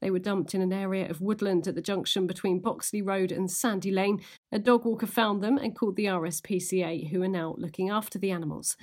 They 0.00 0.10
were 0.10 0.18
dumped 0.18 0.54
in 0.54 0.60
an 0.60 0.72
area 0.72 1.10
of 1.10 1.20
woodland 1.20 1.66
at 1.66 1.74
the 1.74 1.82
junction 1.82 2.26
between 2.26 2.44
between 2.44 2.60
Boxley 2.60 3.00
Road 3.00 3.32
and 3.32 3.50
Sandy 3.50 3.90
Lane. 3.90 4.20
A 4.52 4.58
dog 4.58 4.84
walker 4.84 5.06
found 5.06 5.42
them 5.42 5.56
and 5.56 5.74
called 5.74 5.96
the 5.96 6.06
RSPCA, 6.06 7.08
who 7.08 7.22
are 7.22 7.28
now 7.28 7.54
looking 7.58 7.90
after 7.90 8.18
the 8.18 8.30
animals. 8.30 8.76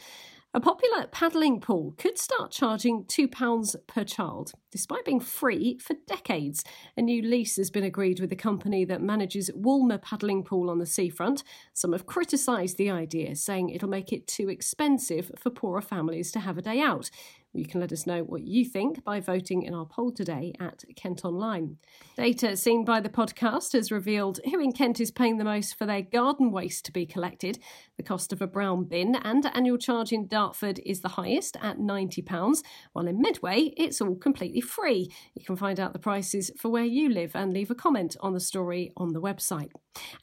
A 0.54 0.60
popular 0.60 1.08
paddling 1.08 1.62
pool 1.62 1.94
could 1.98 2.18
start 2.18 2.52
charging 2.52 3.06
£2 3.06 3.76
per 3.88 4.04
child. 4.04 4.52
Despite 4.70 5.06
being 5.06 5.22
free 5.22 5.78
for 5.80 5.96
decades, 6.08 6.66
a 6.98 7.02
new 7.02 7.22
lease 7.22 7.56
has 7.56 7.72
been 7.72 7.86
agreed 7.86 8.20
with 8.20 8.30
the 8.30 8.36
company 8.36 8.84
that 8.84 9.02
manages 9.02 9.50
Walmer 9.56 9.98
Paddling 9.98 10.44
Pool 10.44 10.70
on 10.70 10.80
the 10.80 10.86
seafront. 10.86 11.44
Some 11.74 11.94
have 11.94 12.06
criticised 12.06 12.78
the 12.78 12.90
idea, 12.90 13.36
saying 13.36 13.70
it'll 13.70 13.88
make 13.88 14.12
it 14.12 14.28
too 14.28 14.50
expensive 14.50 15.32
for 15.38 15.52
poorer 15.52 15.82
families 15.82 16.32
to 16.34 16.42
have 16.42 16.58
a 16.58 16.62
day 16.62 16.82
out. 16.82 17.10
You 17.54 17.66
can 17.66 17.82
let 17.82 17.92
us 17.92 18.08
know 18.08 18.24
what 18.24 18.48
you 18.48 18.64
think 18.64 19.04
by 19.04 19.20
voting 19.20 19.64
in 19.64 19.74
our 19.74 19.86
poll 19.86 20.14
today 20.14 20.54
at 20.58 20.86
Kent 20.96 21.26
Online. 21.26 21.78
Data 22.16 22.56
seen 22.56 22.86
by 22.86 23.02
the 23.02 23.10
podcast 23.10 23.74
has 23.74 23.92
revealed 23.92 24.40
who 24.46 24.62
in 24.62 24.72
Kent 24.72 25.02
is 25.02 25.12
paying 25.12 25.38
the 25.38 25.44
most 25.44 25.78
for 25.78 25.86
their 25.86 26.02
garden 26.02 26.52
waste 26.52 26.86
to 26.86 26.94
be 26.94 27.06
collected. 27.06 27.60
The 27.98 28.04
cost 28.04 28.32
of 28.32 28.42
a 28.42 28.48
brown 28.48 28.86
bin 28.86 29.16
and 29.16 29.46
annual 29.54 29.78
charge 29.78 30.14
in 30.14 30.28
Dartford 30.28 30.80
is 30.86 31.02
the 31.02 31.10
highest 31.10 31.58
at 31.62 31.78
£90, 31.78 32.64
while 32.94 33.08
in 33.08 33.22
Medway 33.22 33.74
it's 33.76 34.00
all 34.00 34.16
completely 34.16 34.62
free. 34.62 35.12
You 35.36 35.44
can 35.44 35.58
find 35.58 35.78
out 35.78 35.92
the 35.92 36.00
prices 36.00 36.52
for 36.58 36.70
where 36.70 36.86
you 36.86 37.10
live 37.10 37.36
and 37.36 37.52
leave 37.52 37.70
a 37.70 37.76
comment 37.76 38.16
on 38.22 38.34
the 38.34 38.40
story 38.40 38.94
on 38.96 39.12
the 39.12 39.22
website. 39.22 39.72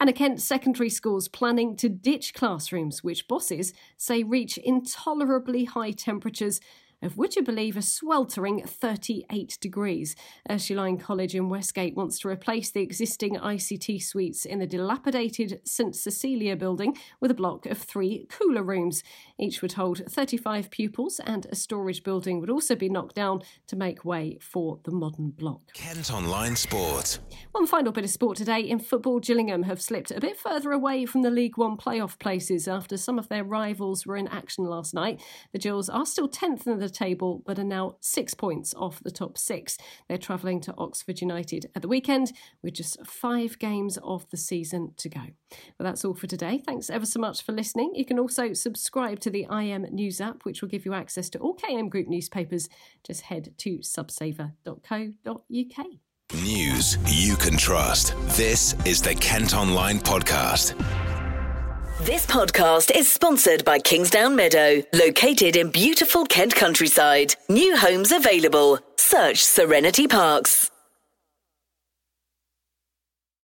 And 0.01 0.09
a 0.09 0.15
Kent 0.15 0.41
secondary 0.41 0.89
school's 0.89 1.29
planning 1.29 1.77
to 1.77 1.91
ditch 1.91 2.33
classrooms 2.33 3.05
which 3.05 3.29
bosses 3.29 3.75
say 3.99 4.23
reach 4.23 4.57
intolerably 4.57 5.65
high 5.65 5.91
temperatures 5.91 6.59
of 7.03 7.17
which 7.17 7.37
I 7.39 7.43
believe 7.43 7.77
a 7.77 7.83
sweltering 7.83 8.63
38 8.65 9.59
degrees. 9.61 10.17
Ursuline 10.51 10.99
College 10.99 11.35
in 11.35 11.49
Westgate 11.49 11.95
wants 11.95 12.19
to 12.21 12.29
replace 12.29 12.71
the 12.71 12.83
existing 12.83 13.37
ICT 13.37 14.03
suites 14.03 14.45
in 14.45 14.59
the 14.59 14.67
dilapidated 14.67 15.61
St 15.65 15.95
Cecilia 15.95 16.57
building 16.57 16.97
with 17.21 17.31
a 17.31 17.35
block 17.35 17.67
of 17.67 17.79
three 17.79 18.27
cooler 18.29 18.63
rooms. 18.63 19.03
Each 19.39 19.63
would 19.63 19.75
hold 19.75 20.03
35 20.09 20.71
pupils, 20.71 21.21
and 21.25 21.47
a 21.47 21.55
storage 21.55 22.03
building 22.03 22.41
would 22.41 22.51
also 22.51 22.75
be 22.75 22.89
knocked 22.89 23.15
down 23.15 23.43
to 23.69 23.77
make 23.77 24.05
way 24.05 24.39
for 24.41 24.81
the 24.85 24.91
modern 24.91 25.31
block. 25.31 25.61
Kent 25.75 26.13
Online 26.13 26.57
Sport. 26.57 27.21
One 27.53 27.67
final 27.67 27.93
bit 27.93 28.05
of 28.05 28.11
sport 28.11 28.37
today 28.37 28.61
in 28.61 28.79
football, 28.79 29.21
Gillingham 29.21 29.63
have 29.65 29.81
slipped 29.81 30.11
a 30.11 30.21
bit 30.21 30.37
further 30.37 30.73
away 30.73 31.07
from 31.07 31.23
the 31.23 31.31
League 31.31 31.57
One 31.57 31.77
playoff 31.77 32.19
places 32.19 32.67
after 32.67 32.97
some 32.97 33.19
of 33.19 33.29
their 33.29 33.45
rivals 33.45 34.07
were 34.07 34.17
in 34.17 34.29
action 34.29 34.65
last 34.65 34.95
night. 34.95 35.23
The 35.53 35.59
Gills 35.59 35.89
are 35.89 36.07
still 36.07 36.29
10th 36.29 36.67
in 36.67 36.79
the 36.79 36.88
the 36.89 36.95
table, 36.95 37.43
but 37.47 37.59
are 37.59 37.65
now 37.65 37.97
six 38.01 38.35
points 38.35 38.75
off 38.75 39.03
the 39.03 39.11
top 39.11 39.39
six. 39.39 39.79
They're 40.09 40.19
travelling 40.19 40.61
to 40.63 40.75
Oxford 40.79 41.21
United 41.21 41.67
at 41.75 41.83
the 41.83 41.89
weekend 41.89 42.33
with 42.63 42.75
just 42.75 43.05
five 43.07 43.59
games 43.59 43.99
of 44.03 44.29
the 44.31 44.37
season 44.37 44.93
to 44.97 45.09
go. 45.09 45.21
Well, 45.79 45.89
that's 45.89 46.05
all 46.05 46.15
for 46.15 46.27
today. 46.27 46.61
Thanks 46.65 46.91
ever 46.91 47.07
so 47.07 47.21
much 47.21 47.43
for 47.43 47.53
listening. 47.53 47.93
You 47.95 48.05
can 48.05 48.19
also 48.19 48.53
subscribe 48.53 49.21
to 49.21 49.31
the 49.31 49.47
KM 49.49 49.91
News 49.91 50.21
app, 50.21 50.45
which 50.45 50.63
will 50.63 50.69
give 50.69 50.85
you 50.85 50.95
access 50.95 51.29
to 51.31 51.39
all 51.39 51.57
KM 51.57 51.91
Group 51.91 52.09
newspapers. 52.09 52.69
Just 53.05 53.23
head 53.23 53.55
to 53.59 53.79
subsaver.co.uk. 53.79 55.87
News 56.35 56.99
you 57.07 57.37
can 57.37 57.57
trust. 57.57 58.15
This 58.37 58.75
is 58.85 59.01
the 59.01 59.15
Kent 59.15 59.55
Online 59.55 59.99
Podcast. 59.99 60.75
This 62.03 62.25
podcast 62.25 62.97
is 62.97 63.11
sponsored 63.11 63.65
by 63.65 63.81
Kingsdown 63.81 64.37
Meadow, 64.37 64.85
located 64.93 65.57
in 65.57 65.71
beautiful 65.71 66.25
Kent 66.27 66.55
countryside. 66.55 67.35
New 67.49 67.77
homes 67.77 68.13
available. 68.13 68.79
Search 68.97 69.43
Serenity 69.45 70.07
Parks. 70.07 70.71